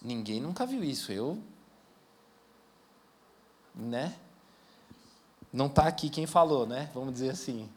Ninguém 0.00 0.40
nunca 0.40 0.66
viu 0.66 0.82
isso. 0.82 1.12
Eu 1.12 1.40
né? 3.74 4.14
Não 5.52 5.66
está 5.66 5.86
aqui 5.86 6.08
quem 6.08 6.26
falou, 6.26 6.66
né? 6.66 6.90
Vamos 6.94 7.12
dizer 7.12 7.30
assim. 7.30 7.68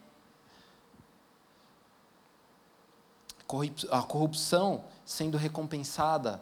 A 3.92 4.02
corrupção 4.02 4.84
sendo 5.06 5.38
recompensada, 5.38 6.42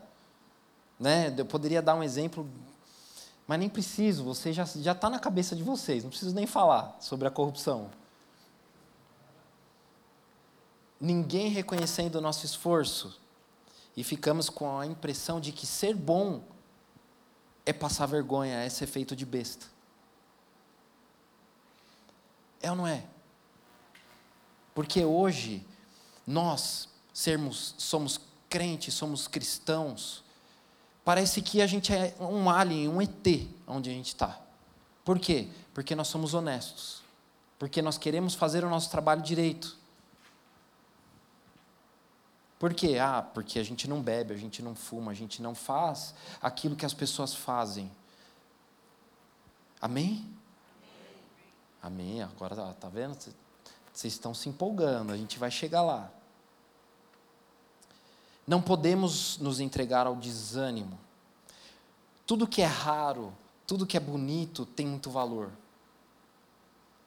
né? 0.99 1.33
Eu 1.37 1.45
poderia 1.45 1.81
dar 1.81 1.95
um 1.95 2.03
exemplo, 2.03 2.47
mas 3.47 3.59
nem 3.59 3.69
preciso. 3.69 4.23
Você 4.23 4.53
já 4.53 4.63
já 4.65 4.93
está 4.93 5.09
na 5.09 5.19
cabeça 5.19 5.55
de 5.55 5.63
vocês. 5.63 6.03
Não 6.03 6.09
preciso 6.09 6.33
nem 6.33 6.47
falar 6.47 6.95
sobre 6.99 7.27
a 7.27 7.31
corrupção. 7.31 7.89
Ninguém 10.99 11.49
reconhecendo 11.49 12.15
o 12.15 12.21
nosso 12.21 12.45
esforço. 12.45 13.19
e 13.95 14.03
ficamos 14.03 14.49
com 14.49 14.79
a 14.79 14.85
impressão 14.85 15.39
de 15.39 15.51
que 15.51 15.67
ser 15.67 15.95
bom 15.95 16.41
é 17.65 17.73
passar 17.73 18.05
vergonha, 18.05 18.57
é 18.57 18.69
ser 18.69 18.87
feito 18.87 19.15
de 19.15 19.25
besta. 19.25 19.65
É 22.61 22.69
ou 22.69 22.77
não 22.77 22.87
é? 22.87 23.03
Porque 24.73 25.03
hoje 25.03 25.65
nós 26.25 26.89
sermos 27.13 27.75
somos 27.77 28.19
crentes, 28.49 28.93
somos 28.93 29.27
cristãos, 29.27 30.23
parece 31.03 31.41
que 31.41 31.61
a 31.61 31.67
gente 31.67 31.93
é 31.93 32.15
um 32.19 32.49
alien, 32.49 32.87
um 32.87 33.01
ET 33.01 33.47
onde 33.67 33.89
a 33.89 33.93
gente 33.93 34.07
está. 34.07 34.39
Por 35.03 35.19
quê? 35.19 35.47
Porque 35.73 35.95
nós 35.95 36.07
somos 36.07 36.33
honestos. 36.33 37.01
Porque 37.59 37.81
nós 37.81 37.97
queremos 37.97 38.33
fazer 38.35 38.63
o 38.63 38.69
nosso 38.69 38.89
trabalho 38.89 39.21
direito. 39.21 39.77
Por 42.63 42.73
quê? 42.73 42.97
Ah, 42.97 43.21
porque 43.21 43.59
a 43.59 43.63
gente 43.63 43.89
não 43.89 44.01
bebe, 44.01 44.33
a 44.33 44.37
gente 44.37 44.61
não 44.61 44.73
fuma, 44.73 45.11
a 45.11 45.13
gente 45.13 45.41
não 45.41 45.53
faz 45.53 46.15
aquilo 46.41 46.77
que 46.77 46.85
as 46.85 46.93
pessoas 46.93 47.35
fazem. 47.35 47.91
Amém? 49.81 50.25
Amém. 51.81 52.23
Agora, 52.23 52.55
tá, 52.55 52.73
tá 52.73 52.87
vendo? 52.87 53.17
Vocês 53.91 54.13
estão 54.13 54.33
se 54.33 54.47
empolgando, 54.47 55.11
a 55.11 55.17
gente 55.17 55.37
vai 55.37 55.51
chegar 55.51 55.81
lá. 55.81 56.09
Não 58.47 58.61
podemos 58.61 59.37
nos 59.39 59.59
entregar 59.59 60.07
ao 60.07 60.15
desânimo. 60.15 60.97
Tudo 62.25 62.47
que 62.47 62.61
é 62.61 62.65
raro, 62.65 63.33
tudo 63.67 63.85
que 63.85 63.97
é 63.97 63.99
bonito 63.99 64.65
tem 64.65 64.87
muito 64.87 65.09
valor. 65.09 65.51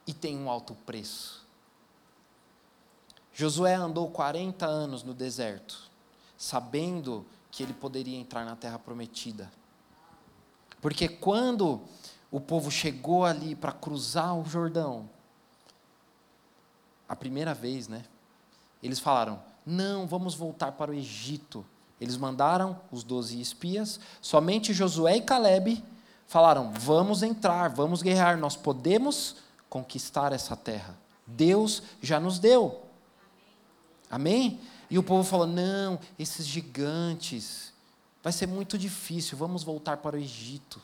E 0.06 0.12
tem 0.12 0.36
um 0.36 0.50
alto 0.50 0.74
preço. 0.84 1.45
Josué 3.38 3.74
andou 3.74 4.08
40 4.08 4.64
anos 4.64 5.02
no 5.02 5.12
deserto, 5.12 5.90
sabendo 6.38 7.26
que 7.50 7.62
ele 7.62 7.74
poderia 7.74 8.18
entrar 8.18 8.46
na 8.46 8.56
terra 8.56 8.78
prometida. 8.78 9.52
Porque 10.80 11.06
quando 11.06 11.82
o 12.30 12.40
povo 12.40 12.70
chegou 12.70 13.26
ali 13.26 13.54
para 13.54 13.72
cruzar 13.72 14.34
o 14.34 14.42
Jordão, 14.46 15.06
a 17.06 17.14
primeira 17.14 17.52
vez, 17.52 17.88
né? 17.88 18.06
Eles 18.82 18.98
falaram: 18.98 19.38
não, 19.66 20.06
vamos 20.06 20.34
voltar 20.34 20.72
para 20.72 20.90
o 20.90 20.94
Egito. 20.94 21.62
Eles 22.00 22.16
mandaram 22.16 22.80
os 22.90 23.04
doze 23.04 23.38
espias, 23.38 24.00
somente 24.22 24.72
Josué 24.72 25.18
e 25.18 25.20
Caleb 25.20 25.84
falaram: 26.26 26.72
vamos 26.72 27.22
entrar, 27.22 27.68
vamos 27.68 28.00
guerrear, 28.00 28.38
nós 28.38 28.56
podemos 28.56 29.36
conquistar 29.68 30.32
essa 30.32 30.56
terra. 30.56 30.96
Deus 31.26 31.82
já 32.00 32.18
nos 32.18 32.38
deu. 32.38 32.85
Amém? 34.10 34.60
E 34.90 34.98
o 34.98 35.02
povo 35.02 35.28
falou: 35.28 35.46
não, 35.46 35.98
esses 36.18 36.46
gigantes, 36.46 37.72
vai 38.22 38.32
ser 38.32 38.46
muito 38.46 38.78
difícil, 38.78 39.36
vamos 39.36 39.62
voltar 39.62 39.98
para 39.98 40.16
o 40.16 40.18
Egito. 40.18 40.80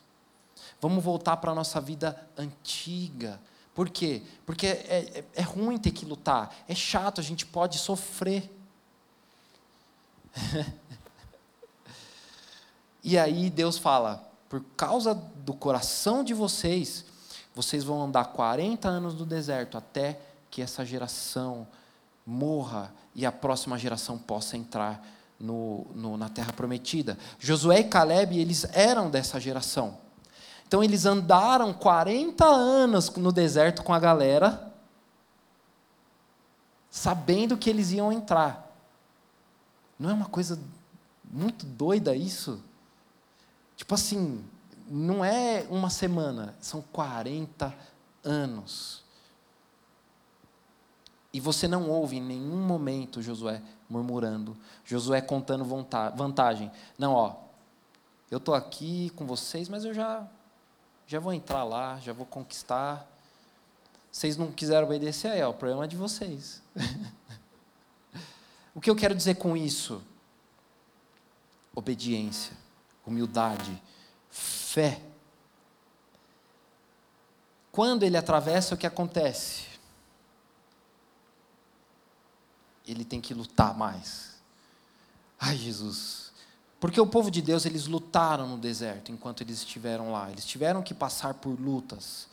Vamos 0.81 1.02
voltar 1.05 1.37
para 1.37 1.52
a 1.52 1.55
nossa 1.55 1.81
vida 1.81 2.29
antiga. 2.37 3.41
Por 3.75 3.88
quê? 3.88 4.23
Porque 4.45 4.67
é, 4.67 5.12
é, 5.14 5.25
é 5.35 5.43
ruim 5.43 5.79
ter 5.79 5.93
que 5.93 6.05
lutar, 6.05 6.55
é 6.69 6.75
chato, 6.75 7.21
a 7.21 7.25
gente 7.25 7.47
pode 7.47 7.79
sofrer. 7.79 8.50
e 13.02 13.17
aí 13.17 13.49
Deus 13.49 13.79
fala: 13.79 14.29
por 14.49 14.62
causa 14.76 15.14
do 15.14 15.55
coração 15.55 16.25
de 16.25 16.35
vocês, 16.35 17.05
vocês 17.55 17.85
vão 17.85 18.02
andar 18.02 18.26
40 18.26 18.88
anos 18.88 19.14
no 19.14 19.25
deserto 19.25 19.79
até 19.79 20.21
que 20.50 20.61
essa 20.61 20.85
geração 20.85 21.67
morra 22.26 22.93
e 23.14 23.26
a 23.26 23.33
próxima 23.33 23.79
geração 23.79 24.19
possa 24.19 24.57
entrar 24.57 25.07
no, 25.38 25.87
no, 25.95 26.17
na 26.17 26.29
terra 26.29 26.52
prometida. 26.52 27.19
Josué 27.38 27.81
e 27.81 27.85
Caleb, 27.85 28.38
eles 28.38 28.64
eram 28.73 29.11
dessa 29.11 29.41
geração. 29.41 29.99
Então 30.67 30.83
eles 30.83 31.05
andaram 31.05 31.75
40 31.75 32.44
anos 32.46 33.11
no 33.11 33.33
deserto 33.33 33.83
com 33.83 33.92
a 33.92 33.99
galera, 33.99 34.73
sabendo 36.90 37.59
que 37.59 37.68
eles 37.68 37.90
iam 37.90 38.12
entrar. 38.12 38.70
Não 39.99 40.11
é 40.11 40.14
uma 40.14 40.27
coisa 40.27 40.59
muito 41.31 41.66
doida 41.66 42.14
isso? 42.14 42.62
Tipo 43.77 43.94
assim, 43.94 44.44
não 44.88 45.25
é 45.25 45.66
uma 45.68 45.90
semana, 45.90 46.55
são 46.61 46.83
40 46.92 47.75
anos. 48.25 49.02
E 51.33 51.40
você 51.40 51.66
não 51.66 51.88
ouve 51.88 52.16
em 52.16 52.23
nenhum 52.23 52.64
momento 52.64 53.23
Josué 53.23 53.62
murmurando, 53.88 54.57
Josué 54.85 55.21
contando 55.21 55.64
vantagem. 55.64 56.71
Não, 56.99 57.14
ó, 57.14 57.37
eu 58.31 58.38
estou 58.38 58.55
aqui 58.55 59.11
com 59.16 59.27
vocês, 59.27 59.68
mas 59.68 59.85
eu 59.85 59.95
já 59.95 60.27
já 61.07 61.21
vou 61.21 61.33
entrar 61.33 61.64
lá, 61.64 61.99
já 62.01 62.12
vou 62.12 62.25
conquistar. 62.25 63.07
Vocês 64.11 64.37
não 64.37 64.53
quiseram 64.53 64.87
obedecer 64.87 65.29
aí, 65.29 65.42
ó, 65.42 65.51
o 65.51 65.55
problema 65.55 65.85
é 65.85 65.88
de 65.88 65.97
vocês. 65.97 66.62
o 68.75 68.81
que 68.81 68.88
eu 68.88 68.97
quero 68.97 69.14
dizer 69.14 69.37
com 69.37 69.57
isso? 69.57 70.03
Obediência, 71.75 72.57
humildade, 73.07 73.83
fé. 74.31 75.01
Quando 77.71 78.03
ele 78.03 78.16
atravessa, 78.16 78.75
o 78.75 78.79
que 78.79 78.87
acontece? 78.87 79.71
Ele 82.87 83.05
tem 83.05 83.21
que 83.21 83.35
lutar 83.35 83.77
mais. 83.77 84.33
Ai, 85.38 85.57
Jesus, 85.57 86.33
porque 86.83 87.01
o 87.01 87.07
povo 87.07 87.31
de 87.31 87.40
Deus, 87.40 87.64
eles 87.64 87.87
lutaram 87.87 88.49
no 88.49 88.59
deserto 88.59 89.12
enquanto 89.12 89.40
eles 89.40 89.59
estiveram 89.59 90.11
lá. 90.11 90.29
Eles 90.33 90.45
tiveram 90.45 90.83
que 90.83 90.92
passar 90.92 91.35
por 91.35 91.51
lutas. 91.61 92.27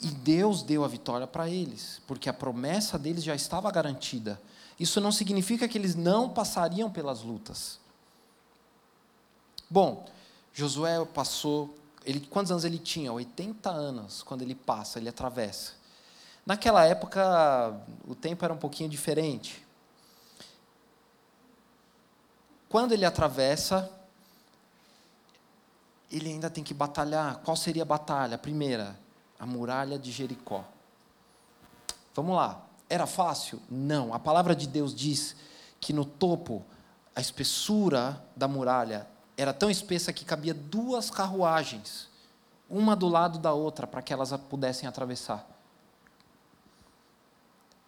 E 0.00 0.08
Deus 0.08 0.64
deu 0.64 0.84
a 0.84 0.88
vitória 0.88 1.28
para 1.28 1.48
eles, 1.48 2.02
porque 2.04 2.28
a 2.28 2.32
promessa 2.32 2.98
deles 2.98 3.22
já 3.22 3.36
estava 3.36 3.70
garantida. 3.70 4.40
Isso 4.80 5.00
não 5.00 5.12
significa 5.12 5.68
que 5.68 5.78
eles 5.78 5.94
não 5.94 6.28
passariam 6.28 6.90
pelas 6.90 7.22
lutas. 7.22 7.78
Bom, 9.70 10.04
Josué 10.52 11.04
passou, 11.04 11.72
ele, 12.04 12.18
quantos 12.18 12.50
anos 12.50 12.64
ele 12.64 12.78
tinha? 12.78 13.12
80 13.12 13.70
anos 13.70 14.24
quando 14.24 14.42
ele 14.42 14.56
passa, 14.56 14.98
ele 14.98 15.08
atravessa. 15.08 15.72
Naquela 16.44 16.84
época, 16.84 17.80
o 18.08 18.16
tempo 18.16 18.44
era 18.44 18.52
um 18.52 18.58
pouquinho 18.58 18.90
diferente. 18.90 19.63
Quando 22.74 22.90
ele 22.90 23.04
atravessa, 23.04 23.88
ele 26.10 26.28
ainda 26.28 26.50
tem 26.50 26.64
que 26.64 26.74
batalhar. 26.74 27.36
Qual 27.44 27.56
seria 27.56 27.84
a 27.84 27.86
batalha? 27.86 28.36
Primeira, 28.36 28.98
a 29.38 29.46
muralha 29.46 29.96
de 29.96 30.10
Jericó. 30.10 30.64
Vamos 32.16 32.34
lá. 32.34 32.60
Era 32.90 33.06
fácil? 33.06 33.62
Não. 33.70 34.12
A 34.12 34.18
palavra 34.18 34.56
de 34.56 34.66
Deus 34.66 34.92
diz 34.92 35.36
que 35.80 35.92
no 35.92 36.04
topo, 36.04 36.64
a 37.14 37.20
espessura 37.20 38.20
da 38.34 38.48
muralha 38.48 39.06
era 39.36 39.54
tão 39.54 39.70
espessa 39.70 40.12
que 40.12 40.24
cabia 40.24 40.52
duas 40.52 41.10
carruagens, 41.10 42.08
uma 42.68 42.96
do 42.96 43.06
lado 43.06 43.38
da 43.38 43.52
outra, 43.52 43.86
para 43.86 44.02
que 44.02 44.12
elas 44.12 44.32
pudessem 44.50 44.88
atravessar. 44.88 45.48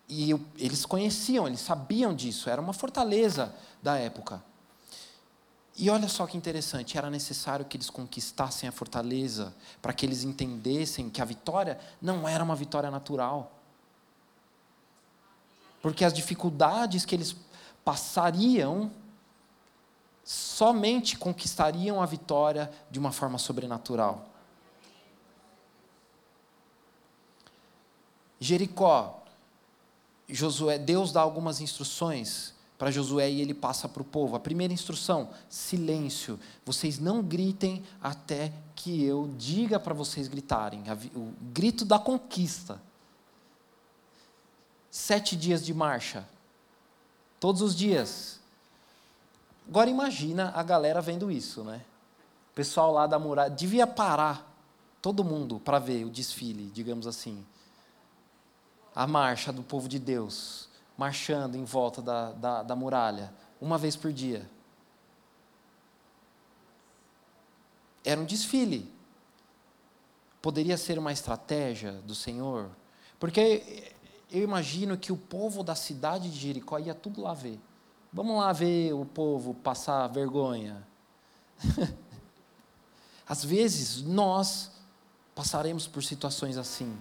E 0.09 0.31
eles 0.57 0.87
conheciam, 0.87 1.49
eles 1.49 1.59
sabiam 1.59 2.15
disso, 2.15 2.49
era 2.49 2.61
uma 2.61 2.73
fortaleza 2.73 3.53
da 3.83 3.99
época. 3.99 4.41
E 5.79 5.91
olha 5.91 6.09
só 6.09 6.27
que 6.27 6.39
interessante, 6.39 6.97
era 6.97 7.11
necessário 7.11 7.67
que 7.67 7.77
eles 7.77 7.91
conquistassem 7.91 8.67
a 8.67 8.73
fortaleza 8.73 9.55
para 9.83 9.93
que 9.93 10.07
eles 10.07 10.25
entendessem 10.25 11.11
que 11.11 11.21
a 11.21 11.25
vitória 11.25 11.79
não 12.01 12.27
era 12.27 12.43
uma 12.43 12.57
vitória 12.57 12.91
natural. 12.91 13.53
Porque 15.83 16.03
as 16.03 16.15
dificuldades 16.15 17.05
que 17.05 17.15
eles 17.15 17.37
passariam 17.85 18.91
somente 20.25 21.17
conquistariam 21.17 22.03
a 22.03 22.07
vitória 22.07 22.71
de 22.91 22.99
uma 22.99 23.13
forma 23.13 23.39
sobrenatural. 23.39 24.27
Jericó, 28.41 29.23
Josué, 30.29 30.79
Deus 30.79 31.13
dá 31.13 31.21
algumas 31.21 31.61
instruções 31.61 32.56
para 32.79 32.91
Josué 32.91 33.31
e 33.31 33.41
ele 33.41 33.55
passa 33.55 33.89
para 33.89 34.03
o 34.03 34.05
povo. 34.05 34.37
A 34.37 34.41
primeira 34.41 34.73
instrução: 34.73 35.31
silêncio. 35.49 36.39
Vocês 36.65 36.99
não 36.99 37.23
gritem 37.23 37.83
até 38.03 38.53
que 38.75 39.03
eu 39.05 39.31
diga 39.37 39.81
para 39.81 39.95
vocês 39.95 40.29
gritarem. 40.29 40.83
O 41.15 41.33
grito 41.53 41.85
da 41.85 41.99
conquista. 41.99 42.81
Sete 44.91 45.37
dias 45.37 45.65
de 45.65 45.73
marcha. 45.73 46.27
Todos 47.41 47.63
os 47.63 47.75
dias. 47.75 48.41
Agora 49.69 49.91
imagina 49.91 50.53
a 50.55 50.63
galera 50.63 51.01
vendo 51.01 51.31
isso, 51.31 51.65
né? 51.65 51.83
O 52.53 52.55
pessoal 52.55 52.93
lá 52.93 53.07
da 53.07 53.19
muralha 53.19 53.51
devia 53.51 53.87
parar 53.87 54.55
todo 55.03 55.25
mundo 55.25 55.61
para 55.61 55.79
ver 55.79 56.05
o 56.05 56.11
desfile, 56.11 56.71
digamos 56.73 57.07
assim. 57.07 57.45
A 58.95 59.07
marcha 59.07 59.53
do 59.53 59.63
povo 59.63 59.89
de 59.89 59.99
Deus 59.99 60.69
marchando 60.97 61.57
em 61.57 61.65
volta 61.65 62.01
da, 62.01 62.33
da, 62.33 62.63
da 62.63 62.77
muralha, 62.77 63.33
uma 63.61 63.77
vez 63.77 63.97
por 63.97 64.13
dia. 64.13 64.49
Era 68.05 68.21
um 68.21 68.25
desfile. 68.25 68.93
Poderia 70.41 70.77
ser 70.77 70.99
uma 70.99 71.13
estratégia 71.13 71.93
do 71.93 72.15
Senhor, 72.15 72.71
porque 73.19 73.93
eu 74.31 74.43
imagino 74.43 74.97
que 74.97 75.13
o 75.13 75.17
povo 75.17 75.63
da 75.63 75.75
cidade 75.75 76.31
de 76.31 76.39
Jericó 76.39 76.79
ia 76.79 76.95
tudo 76.95 77.23
lá 77.23 77.35
ver. 77.35 77.61
Vamos 78.13 78.39
lá 78.39 78.53
ver 78.53 78.93
o 78.93 79.05
povo 79.05 79.55
passar 79.55 80.07
vergonha. 80.09 80.87
Às 83.29 83.45
vezes 83.45 84.03
nós 84.03 84.71
passaremos 85.35 85.87
por 85.87 86.03
situações 86.03 86.57
assim. 86.57 86.97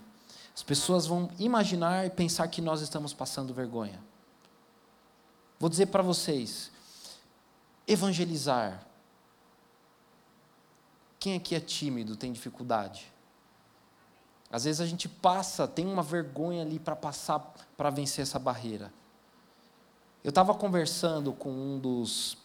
As 0.56 0.64
pessoas 0.64 1.06
vão 1.06 1.30
imaginar 1.38 2.06
e 2.06 2.10
pensar 2.10 2.48
que 2.48 2.62
nós 2.62 2.80
estamos 2.82 3.14
passando 3.14 3.54
vergonha. 3.54 4.02
Vou 5.60 5.70
dizer 5.70 5.88
para 5.88 6.02
vocês: 6.02 6.72
evangelizar. 7.86 8.82
Quem 11.20 11.36
aqui 11.36 11.56
é 11.56 11.60
tímido, 11.60 12.16
tem 12.16 12.32
dificuldade? 12.32 13.12
Às 14.50 14.64
vezes 14.64 14.80
a 14.80 14.86
gente 14.86 15.10
passa, 15.10 15.68
tem 15.68 15.86
uma 15.86 16.04
vergonha 16.04 16.62
ali 16.62 16.80
para 16.80 16.96
passar, 16.96 17.40
para 17.76 17.90
vencer 17.90 18.22
essa 18.22 18.40
barreira. 18.40 18.94
Eu 20.24 20.30
estava 20.30 20.54
conversando 20.54 21.34
com 21.34 21.50
um 21.50 21.80
dos, 21.80 22.38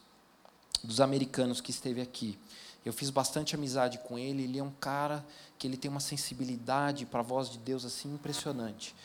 dos 0.83 1.01
americanos 1.01 1.61
que 1.61 1.71
esteve 1.71 2.01
aqui. 2.01 2.39
Eu 2.85 2.93
fiz 2.93 3.11
bastante 3.11 3.55
amizade 3.55 3.99
com 3.99 4.19
ele. 4.19 4.45
Ele 4.45 4.59
é 4.59 4.63
um 4.63 4.71
cara 4.71 5.25
que 5.61 5.67
ele 5.67 5.77
tem 5.77 5.91
uma 5.91 6.01
sensibilidade 6.01 7.05
para 7.05 7.21
a 7.21 7.23
voz 7.23 7.51
de 7.51 7.59
Deus 7.59 7.85
assim 7.85 8.15
impressionante. 8.15 8.97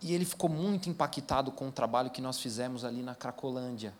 E 0.00 0.14
ele 0.14 0.24
ficou 0.24 0.48
muito 0.48 0.88
impactado 0.88 1.50
com 1.50 1.66
o 1.66 1.72
trabalho 1.72 2.10
que 2.10 2.22
nós 2.22 2.38
fizemos 2.38 2.84
ali 2.84 3.02
na 3.02 3.12
Cracolândia. 3.12 3.92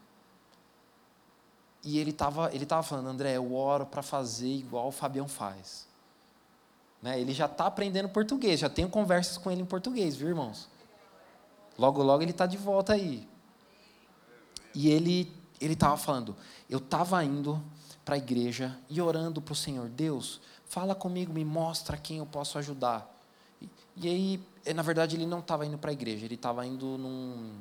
E 1.82 1.98
ele 1.98 2.10
estava 2.10 2.54
ele 2.54 2.64
tava 2.64 2.84
falando, 2.84 3.08
André, 3.08 3.36
eu 3.36 3.52
oro 3.52 3.86
para 3.86 4.02
fazer 4.04 4.46
igual 4.46 4.86
o 4.86 4.92
Fabião 4.92 5.26
faz. 5.26 5.88
Né? 7.02 7.20
Ele 7.20 7.34
já 7.34 7.46
está 7.46 7.66
aprendendo 7.66 8.08
português, 8.08 8.60
já 8.60 8.70
tenho 8.70 8.88
conversas 8.88 9.36
com 9.36 9.50
ele 9.50 9.62
em 9.62 9.66
português, 9.66 10.14
viu, 10.14 10.28
irmãos? 10.28 10.68
Logo, 11.76 12.04
logo 12.04 12.22
ele 12.22 12.30
está 12.30 12.46
de 12.46 12.56
volta 12.56 12.92
aí. 12.92 13.28
E 14.72 14.88
ele 14.90 15.32
ele 15.60 15.72
estava 15.72 15.96
falando, 15.96 16.36
eu 16.70 16.78
estava 16.78 17.24
indo 17.24 17.60
para 18.04 18.14
a 18.14 18.18
igreja 18.18 18.78
e 18.88 19.00
orando 19.00 19.40
para 19.40 19.52
o 19.52 19.56
Senhor, 19.56 19.88
Deus, 19.88 20.40
fala 20.74 20.92
comigo, 20.92 21.32
me 21.32 21.44
mostra 21.44 21.96
quem 21.96 22.18
eu 22.18 22.26
posso 22.26 22.58
ajudar. 22.58 23.08
E, 23.62 23.70
e 23.96 24.08
aí, 24.08 24.74
na 24.74 24.82
verdade, 24.82 25.14
ele 25.14 25.24
não 25.24 25.38
estava 25.38 25.64
indo 25.64 25.78
para 25.78 25.90
a 25.90 25.92
igreja, 25.92 26.24
ele 26.24 26.34
estava 26.34 26.66
indo 26.66 26.98
num. 26.98 27.60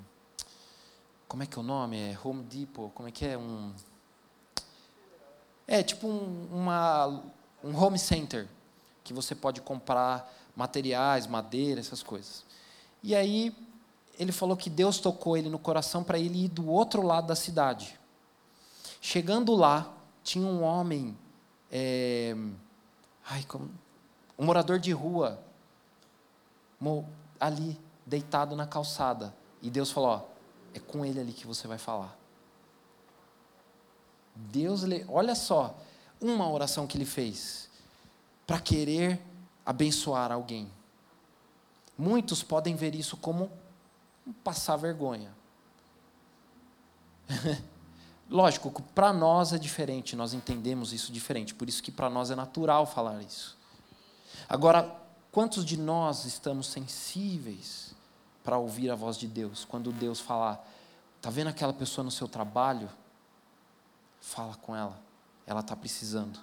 Como 1.28 1.44
é 1.44 1.46
que 1.46 1.56
é 1.56 1.62
o 1.62 1.64
nome? 1.64 1.96
É 1.96 2.18
Home 2.24 2.42
Depot? 2.42 2.90
Como 2.90 3.08
é 3.08 3.12
que 3.12 3.24
é? 3.24 3.38
Um. 3.38 3.72
É 5.68 5.84
tipo 5.84 6.08
um, 6.08 6.48
uma, 6.52 7.22
um 7.64 7.78
home 7.80 8.00
center, 8.00 8.48
que 9.04 9.14
você 9.14 9.36
pode 9.36 9.62
comprar 9.62 10.34
materiais, 10.56 11.28
madeira, 11.28 11.80
essas 11.80 12.02
coisas. 12.02 12.44
E 13.04 13.14
aí, 13.14 13.56
ele 14.18 14.32
falou 14.32 14.58
que 14.58 14.72
Deus 14.72 14.98
tocou 14.98 15.38
ele 15.38 15.50
no 15.50 15.60
coração 15.60 16.04
para 16.04 16.18
ele 16.18 16.46
ir 16.46 16.50
do 16.50 16.68
outro 16.68 17.04
lado 17.04 17.28
da 17.28 17.36
cidade. 17.36 18.00
Chegando 19.00 19.54
lá, 19.54 19.94
tinha 20.24 20.48
um 20.48 20.64
homem, 20.64 21.16
é, 21.72 22.36
ai, 23.30 23.44
como, 23.44 23.70
um 24.38 24.46
morador 24.46 24.80
de 24.80 24.92
rua, 24.92 25.40
ali, 27.40 27.80
deitado 28.06 28.56
na 28.56 28.68
calçada. 28.68 29.34
E 29.62 29.70
Deus 29.70 29.92
falou: 29.92 30.10
ó, 30.10 30.22
é 30.74 30.80
com 30.80 31.06
ele 31.06 31.20
ali 31.20 31.34
que 31.34 31.48
você 31.48 31.68
vai 31.68 31.78
falar. 31.78 32.18
Deus, 34.36 34.82
olha 35.08 35.36
só, 35.36 35.78
uma 36.20 36.50
oração 36.50 36.88
que 36.88 36.98
ele 36.98 37.06
fez 37.06 37.70
para 38.48 38.60
querer 38.60 39.22
abençoar 39.66 40.32
alguém. 40.32 40.72
Muitos 41.98 42.42
podem 42.42 42.76
ver 42.76 42.96
isso 42.96 43.16
como 43.16 43.52
passar 44.44 44.76
vergonha. 44.78 45.32
Lógico, 48.34 48.72
para 48.96 49.14
nós 49.14 49.54
é 49.54 49.60
diferente, 49.60 50.16
nós 50.16 50.34
entendemos 50.34 50.92
isso 50.92 51.12
diferente, 51.12 51.54
por 51.54 51.70
isso 51.70 51.84
que 51.84 51.92
para 51.92 52.10
nós 52.10 52.32
é 52.32 52.36
natural 52.36 52.88
falar 52.88 53.22
isso. 53.22 53.56
Agora, 54.50 54.92
quantos 55.32 55.64
de 55.64 55.78
nós 55.78 56.26
estamos 56.26 56.66
sensíveis 56.66 57.94
para 58.44 58.58
ouvir 58.58 58.90
a 58.90 58.96
voz 58.96 59.18
de 59.18 59.28
Deus? 59.28 59.66
Quando 59.66 59.92
Deus 59.92 60.20
falar, 60.20 60.68
está 61.18 61.30
vendo 61.30 61.50
aquela 61.50 61.74
pessoa 61.74 62.04
no 62.04 62.10
seu 62.10 62.28
trabalho? 62.28 62.90
Fala 64.20 64.56
com 64.56 64.76
ela, 64.76 65.00
ela 65.46 65.60
está 65.60 65.76
precisando. 65.76 66.40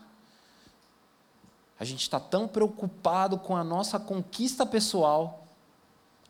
A 1.76 1.84
gente 1.84 2.02
está 2.02 2.20
tão 2.20 2.46
preocupado 2.46 3.36
com 3.36 3.56
a 3.56 3.64
nossa 3.64 3.98
conquista 3.98 4.64
pessoal, 4.64 5.44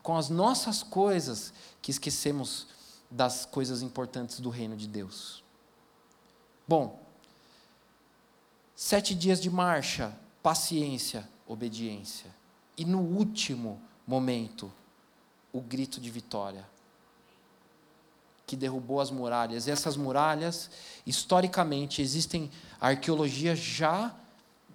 com 0.01 0.17
as 0.17 0.27
nossas 0.27 0.81
coisas, 0.81 1.53
que 1.83 1.91
esquecemos 1.91 2.65
das 3.11 3.45
coisas 3.45 3.83
importantes 3.83 4.39
do 4.39 4.49
reino 4.49 4.75
de 4.75 4.87
Deus. 4.87 5.40
Bom, 6.71 6.97
sete 8.73 9.13
dias 9.13 9.41
de 9.41 9.49
marcha, 9.49 10.17
paciência, 10.41 11.27
obediência. 11.45 12.31
E 12.77 12.85
no 12.85 13.01
último 13.01 13.77
momento, 14.07 14.71
o 15.51 15.59
grito 15.59 15.99
de 15.99 16.09
vitória 16.09 16.65
que 18.47 18.55
derrubou 18.55 19.01
as 19.01 19.11
muralhas. 19.11 19.67
E 19.67 19.71
essas 19.71 19.97
muralhas, 19.97 20.69
historicamente, 21.05 22.01
existem, 22.01 22.49
a 22.79 22.87
arqueologia 22.87 23.53
já 23.53 24.15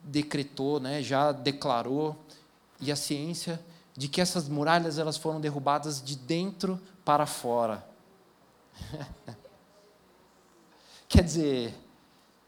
decretou, 0.03 0.79
né, 0.79 1.03
já 1.03 1.33
declarou, 1.33 2.15
e 2.79 2.93
a 2.93 2.97
ciência, 2.97 3.59
de 3.97 4.07
que 4.07 4.21
essas 4.21 4.51
muralhas 4.51 4.99
elas 4.99 5.17
foram 5.17 5.41
derrubadas 5.41 6.03
de 6.03 6.15
dentro 6.15 6.79
para 7.07 7.25
fora. 7.25 7.89
Quer 11.09 11.23
dizer, 11.23 11.86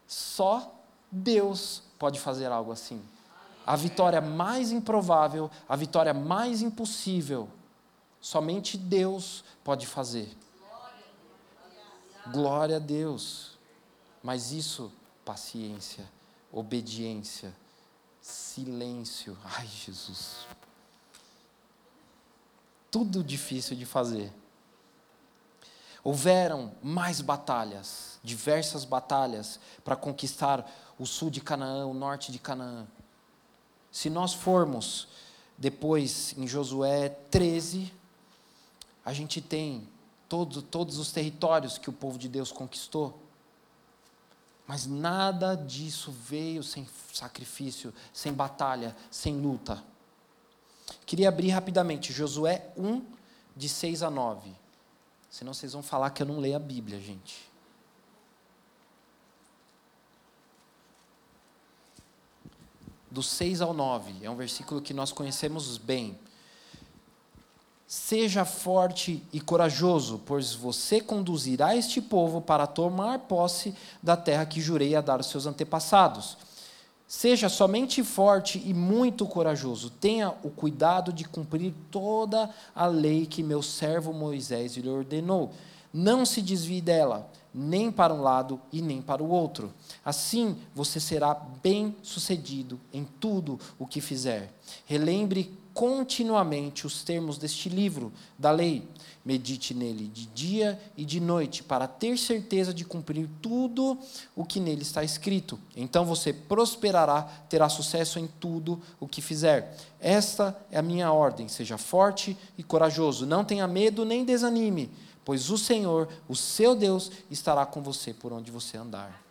só 0.09 0.73
Deus 1.11 1.83
pode 1.99 2.19
fazer 2.19 2.47
algo 2.47 2.71
assim. 2.71 2.99
A 3.63 3.75
vitória 3.75 4.19
mais 4.19 4.71
improvável, 4.71 5.51
a 5.67 5.75
vitória 5.75 6.15
mais 6.15 6.63
impossível, 6.63 7.47
somente 8.19 8.75
Deus 8.75 9.43
pode 9.63 9.85
fazer. 9.85 10.35
Glória 12.31 12.77
a 12.77 12.79
Deus. 12.79 13.51
Mas 14.23 14.51
isso, 14.51 14.91
paciência, 15.23 16.03
obediência, 16.51 17.55
silêncio. 18.19 19.37
Ai, 19.43 19.67
Jesus. 19.67 20.47
Tudo 22.89 23.23
difícil 23.23 23.77
de 23.77 23.85
fazer. 23.85 24.33
Houveram 26.03 26.71
mais 26.81 27.21
batalhas, 27.21 28.19
diversas 28.23 28.85
batalhas, 28.85 29.59
para 29.83 29.95
conquistar 29.95 30.69
o 30.97 31.05
sul 31.05 31.29
de 31.29 31.41
Canaã, 31.41 31.85
o 31.85 31.93
norte 31.93 32.31
de 32.31 32.39
Canaã. 32.39 32.87
Se 33.91 34.09
nós 34.09 34.33
formos 34.33 35.07
depois 35.57 36.33
em 36.37 36.47
Josué 36.47 37.09
13, 37.29 37.91
a 39.03 39.11
gente 39.11 39.41
tem 39.41 39.87
todo, 40.29 40.61
todos 40.61 40.97
os 40.97 41.11
territórios 41.11 41.77
que 41.77 41.89
o 41.89 41.93
povo 41.93 42.17
de 42.17 42.29
Deus 42.29 42.51
conquistou. 42.51 43.19
Mas 44.65 44.85
nada 44.85 45.55
disso 45.55 46.11
veio 46.11 46.61
sem 46.61 46.87
sacrifício, 47.11 47.93
sem 48.13 48.31
batalha, 48.31 48.95
sem 49.09 49.35
luta. 49.41 49.83
Queria 51.05 51.27
abrir 51.27 51.49
rapidamente 51.49 52.13
Josué 52.13 52.71
1, 52.77 53.03
de 53.55 53.67
6 53.67 54.03
a 54.03 54.09
9. 54.11 54.53
Senão 55.29 55.53
vocês 55.53 55.73
vão 55.73 55.83
falar 55.83 56.09
que 56.09 56.23
eu 56.23 56.27
não 56.27 56.39
leio 56.39 56.55
a 56.55 56.59
Bíblia, 56.59 56.99
gente. 56.99 57.47
Do 63.11 63.23
6 63.23 63.61
ao 63.61 63.73
9, 63.73 64.23
é 64.23 64.29
um 64.29 64.35
versículo 64.35 64.81
que 64.81 64.93
nós 64.93 65.11
conhecemos 65.11 65.77
bem. 65.77 66.17
Seja 67.87 68.45
forte 68.45 69.23
e 69.33 69.41
corajoso, 69.41 70.21
pois 70.25 70.53
você 70.53 71.01
conduzirá 71.01 71.75
este 71.75 72.01
povo 72.01 72.39
para 72.39 72.67
tomar 72.67 73.19
posse 73.19 73.75
da 74.01 74.15
terra 74.15 74.45
que 74.45 74.61
jurei 74.61 74.95
a 74.95 75.01
dar 75.01 75.15
aos 75.15 75.25
seus 75.27 75.47
antepassados 75.47 76.37
Seja 77.11 77.49
somente 77.49 78.03
forte 78.03 78.61
e 78.63 78.71
muito 78.71 79.25
corajoso. 79.25 79.89
Tenha 79.89 80.29
o 80.43 80.49
cuidado 80.51 81.11
de 81.11 81.23
cumprir 81.23 81.73
toda 81.89 82.47
a 82.75 82.85
lei 82.85 83.25
que 83.25 83.41
meu 83.41 83.63
servo 83.63 84.13
Moisés 84.13 84.77
lhe 84.77 84.87
ordenou. 84.87 85.51
Não 85.91 86.23
se 86.23 86.39
desvie 86.39 86.81
dela, 86.81 87.27
nem 87.51 87.91
para 87.91 88.13
um 88.13 88.21
lado 88.21 88.61
e 88.71 88.79
nem 88.79 89.01
para 89.01 89.23
o 89.23 89.29
outro. 89.31 89.73
Assim 90.05 90.55
você 90.75 90.99
será 90.99 91.33
bem-sucedido 91.33 92.79
em 92.93 93.03
tudo 93.19 93.59
o 93.79 93.87
que 93.87 94.01
fizer. 94.01 94.53
Relembre 94.85 95.51
continuamente 95.79 96.85
os 96.85 97.03
termos 97.03 97.37
deste 97.37 97.69
livro 97.69 98.11
da 98.37 98.51
lei. 98.51 98.85
Medite 99.23 99.73
nele 99.73 100.07
de 100.07 100.25
dia 100.25 100.77
e 100.97 101.05
de 101.05 101.21
noite, 101.21 101.63
para 101.63 101.87
ter 101.87 102.17
certeza 102.17 102.73
de 102.73 102.83
cumprir 102.83 103.29
tudo 103.41 103.97
o 104.35 104.43
que 104.43 104.59
nele 104.59 104.81
está 104.81 105.05
escrito. 105.05 105.57
Então 105.73 106.03
você 106.03 106.33
prosperará, 106.33 107.21
terá 107.47 107.69
sucesso 107.69 108.19
em 108.19 108.27
tudo 108.27 108.81
o 108.99 109.07
que 109.07 109.21
fizer. 109.21 109.73
Esta 110.01 110.53
é 110.69 110.77
a 110.77 110.81
minha 110.81 111.13
ordem: 111.13 111.47
seja 111.47 111.77
forte 111.77 112.37
e 112.57 112.63
corajoso. 112.63 113.25
Não 113.25 113.45
tenha 113.45 113.65
medo 113.65 114.03
nem 114.03 114.25
desanime 114.25 114.91
pois 115.23 115.51
o 115.51 115.59
Senhor, 115.59 116.09
o 116.27 116.35
seu 116.35 116.75
Deus, 116.75 117.11
estará 117.29 117.63
com 117.63 117.83
você 117.83 118.15
por 118.15 118.33
onde 118.33 118.49
você 118.49 118.77
andar. 118.77 119.21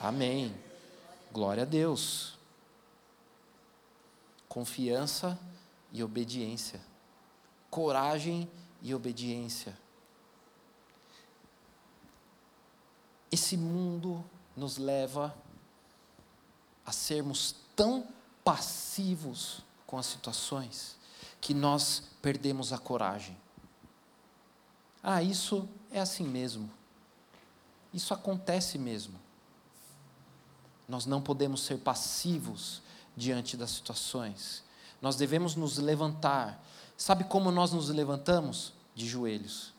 Amém. 0.00 0.54
Glória 1.32 1.64
a 1.64 1.66
Deus. 1.66 2.38
Confiança 4.48 5.36
e 5.92 6.02
obediência. 6.02 6.80
Coragem 7.70 8.50
e 8.82 8.94
obediência. 8.94 9.76
Esse 13.30 13.56
mundo 13.56 14.24
nos 14.56 14.76
leva 14.76 15.36
a 16.84 16.92
sermos 16.92 17.54
tão 17.76 18.06
passivos 18.44 19.62
com 19.86 19.96
as 19.98 20.06
situações 20.06 20.96
que 21.40 21.54
nós 21.54 22.02
perdemos 22.20 22.72
a 22.72 22.78
coragem. 22.78 23.36
Ah, 25.02 25.22
isso 25.22 25.68
é 25.90 26.00
assim 26.00 26.24
mesmo. 26.24 26.70
Isso 27.92 28.12
acontece 28.12 28.78
mesmo. 28.78 29.18
Nós 30.88 31.06
não 31.06 31.22
podemos 31.22 31.62
ser 31.62 31.78
passivos 31.78 32.82
diante 33.16 33.56
das 33.56 33.70
situações. 33.70 34.62
Nós 35.00 35.16
devemos 35.16 35.54
nos 35.54 35.78
levantar. 35.78 36.62
Sabe 36.96 37.24
como 37.24 37.50
nós 37.50 37.72
nos 37.72 37.88
levantamos? 37.88 38.72
De 38.94 39.06
joelhos. 39.06 39.72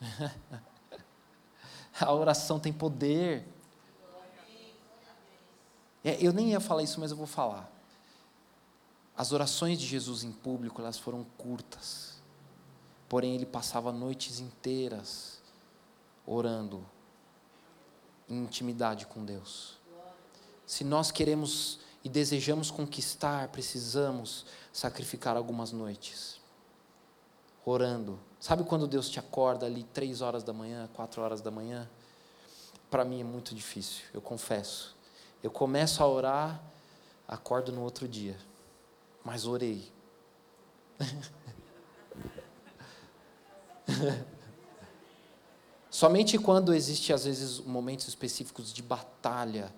A 2.00 2.12
oração 2.12 2.58
tem 2.58 2.72
poder. 2.72 3.46
É, 6.02 6.16
eu 6.20 6.32
nem 6.32 6.50
ia 6.50 6.60
falar 6.60 6.82
isso, 6.82 6.98
mas 6.98 7.10
eu 7.10 7.16
vou 7.16 7.26
falar. 7.26 7.70
As 9.16 9.30
orações 9.30 9.78
de 9.78 9.86
Jesus 9.86 10.24
em 10.24 10.32
público, 10.32 10.80
elas 10.80 10.98
foram 10.98 11.24
curtas 11.36 12.12
Porém, 13.12 13.34
ele 13.34 13.44
passava 13.44 13.92
noites 13.92 14.40
inteiras 14.40 15.38
orando 16.26 16.82
em 18.26 18.38
intimidade 18.38 19.04
com 19.04 19.22
Deus. 19.22 19.78
Se 20.64 20.82
nós 20.82 21.10
queremos 21.10 21.78
e 22.04 22.08
desejamos 22.08 22.70
conquistar, 22.70 23.48
precisamos 23.48 24.46
sacrificar 24.72 25.36
algumas 25.36 25.72
noites 25.72 26.40
orando. 27.64 28.18
Sabe 28.40 28.64
quando 28.64 28.88
Deus 28.88 29.08
te 29.08 29.20
acorda 29.20 29.66
ali 29.66 29.84
três 29.84 30.20
horas 30.20 30.42
da 30.42 30.52
manhã, 30.52 30.90
quatro 30.94 31.22
horas 31.22 31.40
da 31.40 31.50
manhã? 31.50 31.88
Para 32.90 33.04
mim 33.04 33.20
é 33.20 33.24
muito 33.24 33.54
difícil, 33.54 34.02
eu 34.12 34.20
confesso. 34.20 34.96
Eu 35.42 35.50
começo 35.50 36.02
a 36.02 36.08
orar, 36.08 36.62
acordo 37.26 37.72
no 37.72 37.80
outro 37.82 38.06
dia, 38.08 38.36
mas 39.24 39.46
orei. 39.46 39.90
Somente 45.90 46.38
quando 46.38 46.74
existe, 46.74 47.12
às 47.12 47.24
vezes, 47.24 47.58
momentos 47.60 48.08
específicos 48.08 48.72
de 48.72 48.82
batalha, 48.82 49.72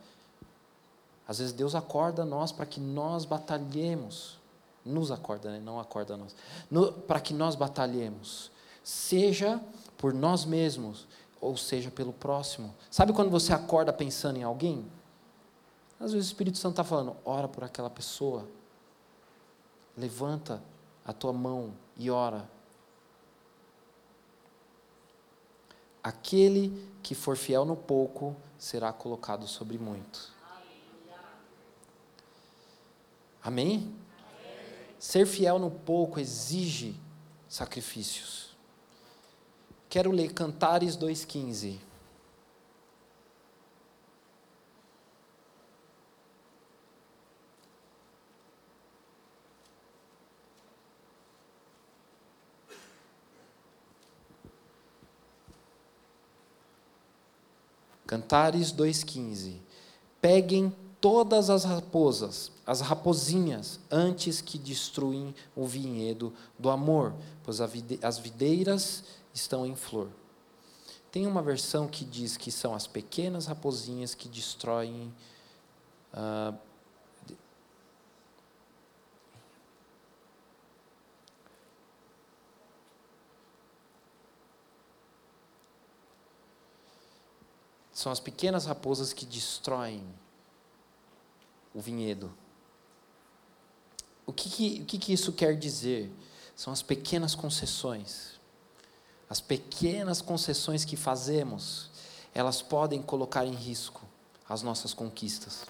às 1.27 1.39
vezes 1.39 1.53
Deus 1.53 1.75
acorda 1.75 2.25
nós 2.25 2.53
para 2.53 2.67
que 2.67 2.81
nós 2.81 3.25
batalhemos. 3.25 4.39
Nos 4.85 5.11
acorda, 5.11 5.51
né? 5.51 5.61
não 5.61 5.81
acorda 5.81 6.17
nós. 6.17 6.37
para 7.07 7.21
que 7.21 7.33
nós 7.33 7.55
batalhemos. 7.55 8.51
Seja 8.83 9.61
por 9.97 10.13
nós 10.13 10.45
mesmos, 10.45 11.07
ou 11.41 11.57
seja 11.57 11.91
pelo 11.91 12.13
próximo. 12.13 12.75
Sabe 12.91 13.13
quando 13.13 13.31
você 13.31 13.53
acorda 13.53 13.93
pensando 13.93 14.37
em 14.37 14.43
alguém? 14.43 14.85
Às 15.99 16.13
vezes 16.13 16.29
o 16.29 16.33
Espírito 16.33 16.59
Santo 16.59 16.73
está 16.73 16.85
falando, 16.85 17.17
ora 17.25 17.49
por 17.49 17.65
aquela 17.65 17.89
pessoa. 17.89 18.47
Levanta 19.97 20.63
a 21.05 21.13
tua 21.15 21.33
mão 21.33 21.73
e 21.97 22.11
ora. 22.11 22.47
Aquele 26.03 26.87
que 27.03 27.15
for 27.15 27.37
fiel 27.37 27.65
no 27.65 27.77
pouco 27.77 28.37
será 28.59 28.93
colocado 28.93 29.47
sobre 29.47 29.79
muito. 29.79 30.34
Amém? 33.45 33.77
Amém? 33.77 33.95
Ser 34.99 35.27
fiel 35.27 35.59
no 35.59 35.71
pouco 35.71 36.19
exige 36.19 36.99
sacrifícios. 37.47 38.57
Quero 39.91 40.11
ler 40.11 40.33
Cantares 40.33 40.97
2,15. 40.97 41.79
Cantares 58.07 58.73
2,15. 58.73 59.59
Peguem 60.21 60.75
todas 61.05 61.51
as 61.51 61.65
raposas, 61.65 62.51
as 62.67 62.81
rapozinhas, 62.81 63.79
antes 63.91 64.41
que 64.41 64.57
destruem 64.57 65.35
o 65.55 65.67
vinhedo 65.67 66.33
do 66.59 66.71
amor, 66.71 67.13
pois 67.43 67.61
as 67.61 68.19
videiras 68.19 69.05
estão 69.35 69.67
em 69.67 69.77
flor. 69.77 70.09
Tem 71.13 71.27
uma 71.27 71.43
versão 71.43 71.87
que 71.87 72.07
diz 72.07 72.39
que 72.39 72.51
são 72.51 72.75
as 72.75 72.87
pequenas 72.87 73.45
rapozinhas 73.45 74.15
que 74.15 74.31
destroem 74.31 75.13
uh, 76.15 76.57
São 87.93 88.11
as 88.11 88.21
pequenas 88.21 88.65
raposas 88.67 89.13
que 89.13 89.25
destroem 89.25 90.03
o 91.75 91.81
vinhedo. 91.81 92.33
O 94.27 94.33
que, 94.33 94.49
que, 94.49 94.81
o 94.83 94.85
que, 94.87 94.99
que 94.99 95.13
isso 95.13 95.33
quer 95.33 95.59
dizer? 95.59 96.11
São 96.57 96.73
as 96.73 96.83
pequenas 96.83 97.35
concessões. 97.35 98.41
As 99.29 99.41
pequenas 99.41 100.23
concessões 100.23 100.85
que 100.85 100.97
fazemos, 100.97 101.91
elas 102.33 102.63
podem 102.63 103.03
colocar 103.03 103.45
em 103.45 103.55
risco 103.55 104.03
as 104.49 104.63
nossas 104.63 104.95
conquistas. 104.95 105.67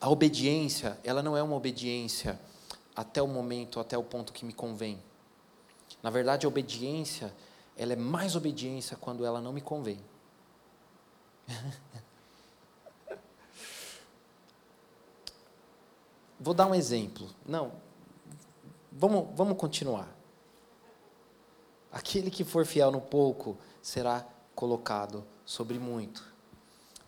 A 0.00 0.08
obediência, 0.08 0.98
ela 1.02 1.22
não 1.22 1.36
é 1.36 1.42
uma 1.42 1.56
obediência 1.56 2.38
até 2.94 3.22
o 3.22 3.26
momento, 3.26 3.80
até 3.80 3.96
o 3.96 4.02
ponto 4.02 4.32
que 4.32 4.44
me 4.44 4.52
convém. 4.52 5.02
Na 6.02 6.10
verdade, 6.10 6.46
a 6.46 6.48
obediência 6.48 7.34
ela 7.76 7.92
é 7.92 7.96
mais 7.96 8.36
obediência 8.36 8.96
quando 8.96 9.24
ela 9.24 9.40
não 9.40 9.52
me 9.52 9.60
convém. 9.60 9.98
Vou 16.38 16.52
dar 16.52 16.66
um 16.66 16.74
exemplo. 16.74 17.28
Não, 17.46 17.72
vamos, 18.92 19.28
vamos 19.34 19.56
continuar. 19.56 20.08
Aquele 21.90 22.30
que 22.30 22.44
for 22.44 22.66
fiel 22.66 22.90
no 22.90 23.00
pouco 23.00 23.56
será 23.80 24.26
colocado 24.54 25.24
sobre 25.46 25.78
muito. 25.78 26.24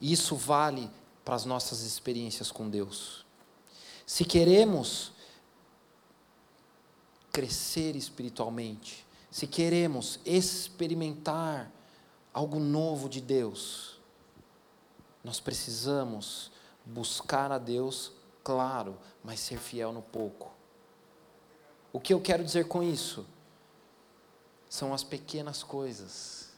Isso 0.01 0.37
vale 0.37 0.91
para 1.25 1.35
as 1.35 1.45
nossas 1.45 1.83
experiências 1.83 2.51
com 2.51 2.71
Deus. 2.71 3.27
Se 4.07 4.25
queremos 4.25 5.13
crescer 7.33 7.97
espiritualmente, 7.97 9.05
se 9.31 9.47
queremos 9.47 10.21
experimentar 10.25 11.71
algo 12.33 12.59
novo 12.59 13.09
de 13.09 13.21
Deus, 13.21 13.96
nós 15.27 15.41
precisamos 15.41 16.53
buscar 16.85 17.51
a 17.51 17.59
Deus, 17.59 18.13
claro, 18.45 18.97
mas 19.25 19.41
ser 19.41 19.59
fiel 19.59 19.93
no 19.93 20.01
pouco. 20.01 20.53
O 21.93 21.99
que 21.99 22.15
eu 22.15 22.21
quero 22.21 22.45
dizer 22.45 22.69
com 22.69 22.81
isso? 22.81 23.27
São 24.71 24.95
as 24.95 25.03
pequenas 25.03 25.65
coisas. 25.65 26.53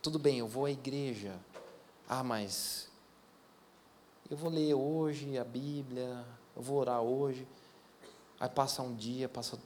Tudo 0.00 0.16
bem, 0.16 0.38
eu 0.38 0.46
vou 0.46 0.66
à 0.66 0.70
igreja. 0.70 1.36
Ah, 2.08 2.22
mas 2.22 2.88
eu 4.30 4.36
vou 4.36 4.48
ler 4.48 4.74
hoje 4.74 5.36
a 5.36 5.42
Bíblia, 5.42 6.24
eu 6.54 6.62
vou 6.62 6.78
orar 6.78 7.02
hoje. 7.02 7.48
Aí 8.38 8.48
passa 8.48 8.80
um 8.80 8.94
dia, 8.94 9.28
passa 9.28 9.58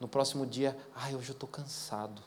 No 0.00 0.08
próximo 0.08 0.46
dia, 0.46 0.74
ai, 0.94 1.14
hoje 1.14 1.28
eu 1.28 1.34
estou 1.34 1.48
cansado. 1.48 2.22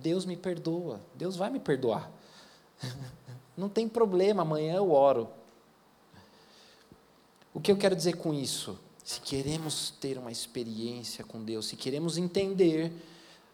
Deus 0.00 0.24
me 0.24 0.36
perdoa, 0.36 1.00
Deus 1.14 1.36
vai 1.36 1.50
me 1.50 1.60
perdoar. 1.60 2.10
Não 3.56 3.68
tem 3.68 3.88
problema, 3.88 4.42
amanhã 4.42 4.76
eu 4.76 4.92
oro. 4.92 5.28
O 7.54 7.60
que 7.60 7.70
eu 7.70 7.76
quero 7.76 7.94
dizer 7.94 8.16
com 8.16 8.32
isso? 8.32 8.78
Se 9.04 9.20
queremos 9.20 9.90
ter 10.00 10.16
uma 10.16 10.30
experiência 10.30 11.24
com 11.24 11.42
Deus, 11.42 11.66
se 11.66 11.76
queremos 11.76 12.16
entender 12.16 12.92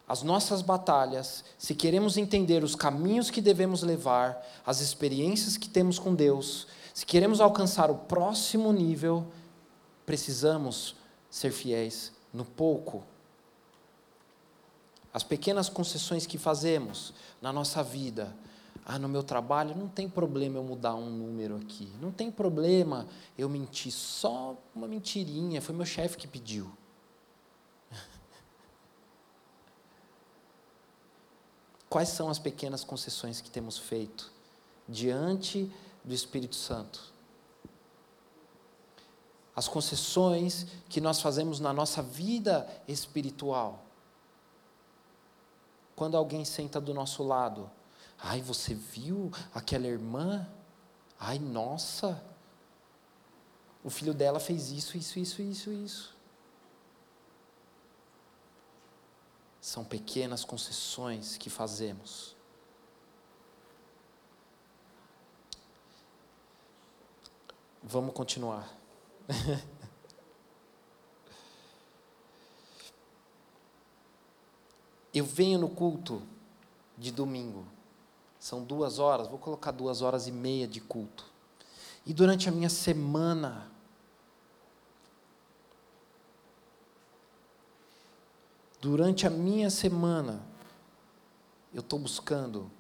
as 0.07 0.22
nossas 0.22 0.62
batalhas, 0.62 1.44
se 1.59 1.74
queremos 1.74 2.16
entender 2.16 2.62
os 2.62 2.74
caminhos 2.74 3.31
que 3.31 3.40
devemos 3.40 3.83
levar, 3.83 4.42
as 4.64 4.81
experiências 4.81 5.57
que 5.57 5.68
temos 5.68 5.98
com 5.98 6.14
Deus, 6.14 6.66
se 6.94 7.05
queremos 7.05 7.40
alcançar 7.40 7.90
o 7.90 7.96
próximo 7.96 8.72
nível, 8.72 9.27
precisamos 10.07 10.96
ser 11.31 11.51
fiéis 11.51 12.12
no 12.33 12.44
pouco. 12.44 13.05
As 15.19 15.25
pequenas 15.25 15.69
concessões 15.69 16.27
que 16.27 16.39
fazemos 16.39 17.13
na 17.43 17.53
nossa 17.53 17.83
vida, 17.83 18.33
ah, 18.87 19.01
no 19.01 19.09
meu 19.09 19.25
trabalho 19.25 19.75
não 19.75 19.89
tem 19.89 20.09
problema 20.09 20.59
eu 20.59 20.63
mudar 20.63 20.95
um 20.95 21.11
número 21.11 21.57
aqui. 21.57 21.93
Não 22.01 22.13
tem 22.13 22.31
problema 22.31 23.05
eu 23.37 23.49
mentir. 23.49 23.91
Só 23.91 24.57
uma 24.73 24.87
mentirinha. 24.87 25.61
Foi 25.61 25.75
meu 25.75 25.85
chefe 25.85 26.17
que 26.17 26.29
pediu. 26.29 26.71
Quais 31.91 32.11
são 32.11 32.29
as 32.31 32.39
pequenas 32.39 32.85
concessões 32.85 33.41
que 33.41 33.51
temos 33.51 33.77
feito 33.77 34.31
diante 34.89 35.69
do 36.05 36.15
Espírito 36.15 36.55
Santo? 36.55 37.13
As 39.57 39.67
concessões 39.67 40.69
que 40.89 41.01
nós 41.01 41.21
fazemos 41.21 41.59
na 41.59 41.73
nossa 41.73 42.01
vida 42.01 42.71
espiritual. 42.87 43.88
Quando 45.99 46.17
alguém 46.17 46.45
senta 46.45 46.81
do 46.81 46.95
nosso 46.95 47.23
lado, 47.23 47.69
Ai, 48.21 48.43
você 48.43 48.75
viu 48.75 49.31
aquela 49.55 49.87
irmã? 49.87 50.49
Ai, 51.19 51.39
nossa. 51.39 52.23
O 53.85 53.91
filho 53.91 54.13
dela 54.13 54.41
fez 54.41 54.71
isso, 54.71 54.97
isso, 54.97 55.19
isso, 55.19 55.41
isso, 55.41 55.73
isso. 55.73 56.17
São 59.61 59.85
pequenas 59.85 60.45
concessões 60.45 61.37
que 61.37 61.49
fazemos. 61.49 62.35
Vamos 67.83 68.13
continuar. 68.15 68.69
Eu 75.19 75.25
venho 75.25 75.59
no 75.59 75.69
culto 75.69 76.23
de 76.97 77.11
domingo. 77.11 77.65
São 78.39 78.63
duas 78.63 79.01
horas, 79.01 79.27
vou 79.27 79.37
colocar 79.37 79.73
duas 79.73 80.01
horas 80.01 80.29
e 80.29 80.31
meia 80.31 80.65
de 80.65 80.81
culto. 80.81 81.25
E 82.07 82.15
durante 82.15 82.49
a 82.49 82.53
minha 82.53 82.69
semana, 82.69 83.69
durante 88.81 89.27
a 89.27 89.31
minha 89.31 89.71
semana, 89.71 90.41
eu 91.75 91.81
estou 91.81 91.99
buscando 91.99 92.71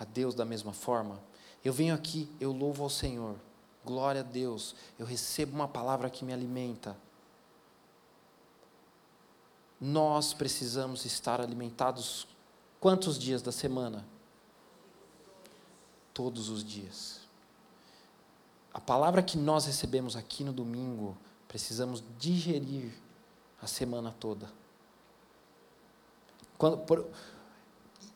a 0.00 0.04
Deus 0.04 0.34
da 0.34 0.44
mesma 0.44 0.72
forma. 0.72 1.20
Eu 1.64 1.72
venho 1.72 1.94
aqui, 1.94 2.28
eu 2.40 2.50
louvo 2.50 2.82
ao 2.82 2.90
Senhor, 2.90 3.36
glória 3.84 4.22
a 4.22 4.24
Deus, 4.24 4.74
eu 4.98 5.06
recebo 5.06 5.54
uma 5.54 5.68
palavra 5.68 6.10
que 6.10 6.24
me 6.24 6.32
alimenta. 6.32 6.96
Nós 9.80 10.32
precisamos 10.34 11.04
estar 11.04 11.40
alimentados 11.40 12.26
quantos 12.80 13.18
dias 13.18 13.42
da 13.42 13.52
semana? 13.52 14.04
todos 16.18 16.48
os 16.48 16.64
dias. 16.64 17.20
A 18.74 18.80
palavra 18.80 19.22
que 19.22 19.38
nós 19.38 19.66
recebemos 19.66 20.16
aqui 20.16 20.42
no 20.42 20.52
domingo, 20.52 21.16
precisamos 21.46 22.02
digerir 22.18 22.92
a 23.62 23.68
semana 23.68 24.12
toda. 24.18 24.50
Quando, 26.58 26.78
por, 26.78 27.06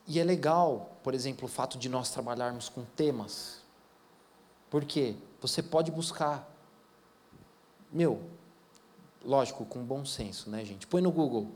e 0.05 0.19
é 0.19 0.23
legal, 0.25 0.97
por 1.01 1.13
exemplo, 1.13 1.45
o 1.45 1.47
fato 1.47 1.77
de 1.77 1.87
nós 1.87 2.09
trabalharmos 2.09 2.67
com 2.67 2.83
temas. 2.83 3.61
Por 4.69 4.83
quê? 4.83 5.15
Você 5.39 5.63
pode 5.63 5.89
buscar. 5.89 6.45
Meu, 7.89 8.21
lógico, 9.23 9.65
com 9.65 9.83
bom 9.83 10.05
senso, 10.05 10.49
né, 10.49 10.63
gente? 10.65 10.87
Põe 10.87 11.01
no 11.01 11.11
Google 11.11 11.51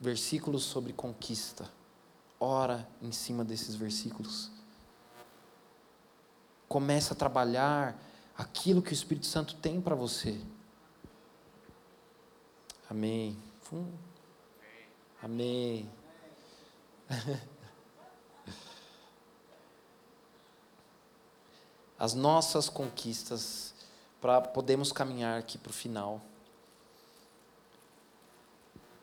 versículos 0.00 0.64
sobre 0.64 0.92
conquista. 0.92 1.68
Ora 2.38 2.88
em 3.02 3.12
cima 3.12 3.44
desses 3.44 3.74
versículos 3.74 4.50
comece 6.70 7.12
a 7.12 7.16
trabalhar 7.16 8.00
aquilo 8.38 8.80
que 8.80 8.92
o 8.92 8.94
Espírito 8.94 9.26
Santo 9.26 9.56
tem 9.56 9.80
para 9.80 9.96
você. 9.96 10.40
Amém. 12.88 13.36
Amém. 15.20 15.90
As 21.98 22.14
nossas 22.14 22.68
conquistas 22.68 23.74
para 24.20 24.40
podermos 24.40 24.92
caminhar 24.92 25.40
aqui 25.40 25.58
para 25.58 25.70
o 25.70 25.72
final. 25.72 26.22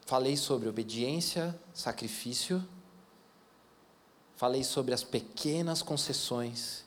Falei 0.08 0.38
sobre 0.38 0.70
obediência, 0.70 1.54
sacrifício. 1.74 2.66
Falei 4.38 4.64
sobre 4.64 4.94
as 4.94 5.04
pequenas 5.04 5.82
concessões 5.82 6.86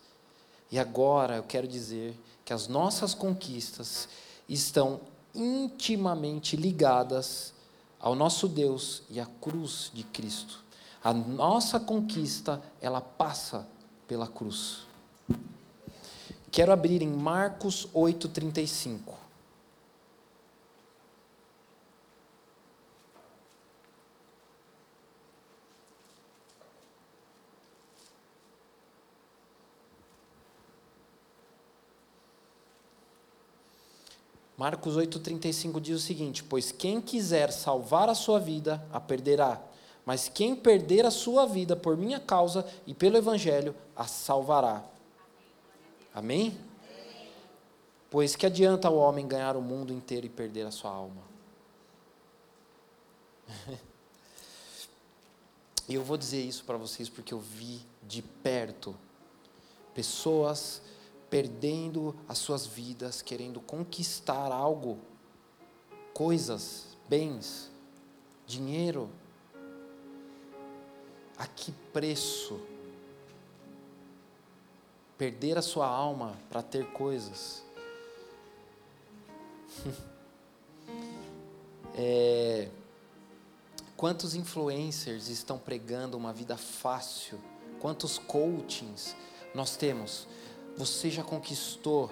e 0.72 0.78
agora 0.78 1.36
eu 1.36 1.42
quero 1.42 1.68
dizer 1.68 2.18
que 2.46 2.54
as 2.54 2.66
nossas 2.66 3.12
conquistas 3.12 4.08
estão 4.48 5.02
intimamente 5.34 6.56
ligadas 6.56 7.52
ao 8.00 8.14
nosso 8.14 8.48
Deus 8.48 9.02
e 9.10 9.20
à 9.20 9.26
cruz 9.26 9.90
de 9.92 10.02
Cristo. 10.02 10.64
A 11.04 11.12
nossa 11.12 11.78
conquista, 11.78 12.62
ela 12.80 13.02
passa 13.02 13.68
pela 14.08 14.28
cruz. 14.28 14.86
Quero 16.50 16.72
abrir 16.72 17.02
em 17.02 17.10
Marcos 17.10 17.86
8:35. 17.92 19.29
Marcos 34.60 34.94
8,35 34.94 35.80
diz 35.80 36.02
o 36.02 36.06
seguinte: 36.06 36.44
Pois 36.44 36.70
quem 36.70 37.00
quiser 37.00 37.50
salvar 37.50 38.10
a 38.10 38.14
sua 38.14 38.38
vida, 38.38 38.86
a 38.92 39.00
perderá. 39.00 39.58
Mas 40.04 40.28
quem 40.28 40.54
perder 40.54 41.06
a 41.06 41.10
sua 41.10 41.46
vida 41.46 41.74
por 41.74 41.96
minha 41.96 42.20
causa 42.20 42.70
e 42.86 42.92
pelo 42.92 43.16
Evangelho, 43.16 43.74
a 43.96 44.04
salvará. 44.04 44.84
Amém? 46.14 46.58
Pois 48.10 48.36
que 48.36 48.44
adianta 48.44 48.90
o 48.90 48.98
homem 48.98 49.26
ganhar 49.26 49.56
o 49.56 49.62
mundo 49.62 49.94
inteiro 49.94 50.26
e 50.26 50.28
perder 50.28 50.66
a 50.66 50.70
sua 50.70 50.90
alma? 50.90 51.22
E 55.88 55.94
eu 55.96 56.04
vou 56.04 56.18
dizer 56.18 56.42
isso 56.42 56.64
para 56.64 56.76
vocês 56.76 57.08
porque 57.08 57.32
eu 57.32 57.40
vi 57.40 57.80
de 58.02 58.20
perto 58.20 58.94
pessoas 59.94 60.82
perdendo 61.30 62.14
as 62.28 62.38
suas 62.38 62.66
vidas, 62.66 63.22
querendo 63.22 63.60
conquistar 63.60 64.50
algo, 64.50 64.98
coisas, 66.12 66.98
bens, 67.08 67.70
dinheiro. 68.46 69.08
A 71.38 71.46
que 71.46 71.70
preço? 71.92 72.60
Perder 75.16 75.56
a 75.56 75.62
sua 75.62 75.86
alma 75.86 76.36
para 76.48 76.62
ter 76.62 76.90
coisas. 76.92 77.62
é, 81.94 82.68
quantos 83.96 84.34
influencers 84.34 85.28
estão 85.28 85.58
pregando 85.58 86.16
uma 86.16 86.32
vida 86.32 86.56
fácil? 86.56 87.38
Quantos 87.78 88.18
coachings 88.18 89.14
nós 89.54 89.76
temos? 89.76 90.26
Você 90.76 91.10
já 91.10 91.22
conquistou. 91.22 92.10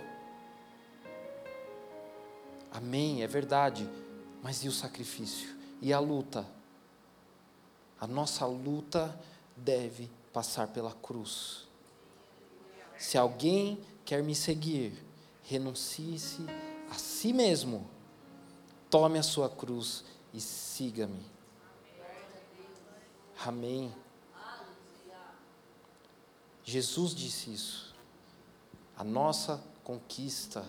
Amém, 2.71 3.23
é 3.23 3.27
verdade. 3.27 3.89
Mas 4.43 4.65
e 4.65 4.69
o 4.69 4.73
sacrifício? 4.73 5.57
E 5.81 5.93
a 5.93 5.99
luta? 5.99 6.47
A 8.01 8.07
nossa 8.07 8.47
luta 8.47 9.19
deve 9.57 10.11
passar 10.33 10.69
pela 10.69 10.93
cruz. 10.93 11.67
Se 12.97 13.19
alguém 13.19 13.81
quer 14.05 14.23
me 14.23 14.35
seguir, 14.35 14.93
renuncie-se 15.43 16.45
a 16.91 16.95
si 16.95 17.33
mesmo. 17.33 17.89
tome 18.91 19.19
a 19.19 19.23
sua 19.23 19.51
cruz 19.51 20.05
e 20.33 20.41
siga-me. 20.41 21.25
Amém. 23.45 23.95
Jesus 26.65 27.15
disse 27.15 27.53
isso. 27.53 27.95
A 28.99 29.05
nossa 29.05 29.63
conquista 29.85 30.67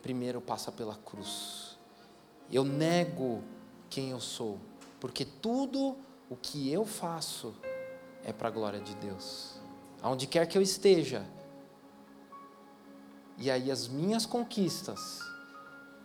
primeiro 0.00 0.40
passa 0.40 0.70
pela 0.70 0.94
cruz. 0.94 1.76
Eu 2.48 2.62
nego 2.62 3.42
quem 3.90 4.10
eu 4.10 4.20
sou, 4.20 4.60
porque 5.00 5.24
tudo 5.24 5.96
o 6.30 6.36
que 6.36 6.70
eu 6.70 6.86
faço 6.86 7.52
é 8.22 8.32
para 8.32 8.46
a 8.46 8.50
glória 8.50 8.78
de 8.78 8.94
Deus. 8.94 9.58
Aonde 10.00 10.28
quer 10.28 10.46
que 10.46 10.56
eu 10.56 10.62
esteja. 10.62 11.26
E 13.38 13.50
aí 13.50 13.72
as 13.72 13.88
minhas 13.88 14.24
conquistas, 14.24 15.18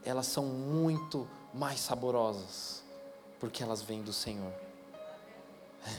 elas 0.03 0.25
são 0.25 0.45
muito 0.47 1.27
mais 1.53 1.79
saborosas, 1.79 2.83
porque 3.39 3.61
elas 3.61 3.83
vêm 3.83 4.01
do 4.01 4.11
Senhor. 4.11 4.53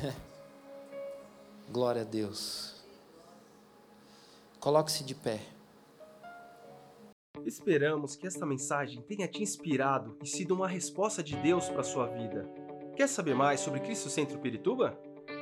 Glória 1.71 2.03
a 2.03 2.05
Deus. 2.05 2.80
Coloque-se 4.61 5.03
de 5.03 5.15
pé. 5.15 5.41
Esperamos 7.47 8.15
que 8.15 8.27
esta 8.27 8.45
mensagem 8.45 9.01
tenha 9.01 9.27
te 9.27 9.43
inspirado 9.43 10.19
e 10.23 10.27
sido 10.27 10.55
uma 10.55 10.69
resposta 10.69 11.23
de 11.23 11.35
Deus 11.37 11.71
para 11.71 11.81
a 11.81 11.85
sua 11.85 12.07
vida. 12.07 12.47
Quer 12.95 13.09
saber 13.09 13.35
mais 13.35 13.61
sobre 13.61 13.81
Cristo 13.81 14.11
Centro 14.11 14.39
Pirituba? 14.39 15.01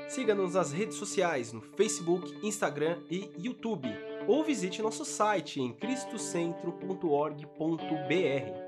Siga-nos 0.09 0.55
nas 0.55 0.71
redes 0.71 0.97
sociais 0.97 1.53
no 1.53 1.61
Facebook, 1.61 2.33
Instagram 2.47 3.03
e 3.11 3.29
YouTube, 3.37 3.89
ou 4.29 4.45
visite 4.45 4.81
nosso 4.81 5.05
site 5.05 5.61
em 5.61 5.73
cristocentro.org.br. 5.73 8.68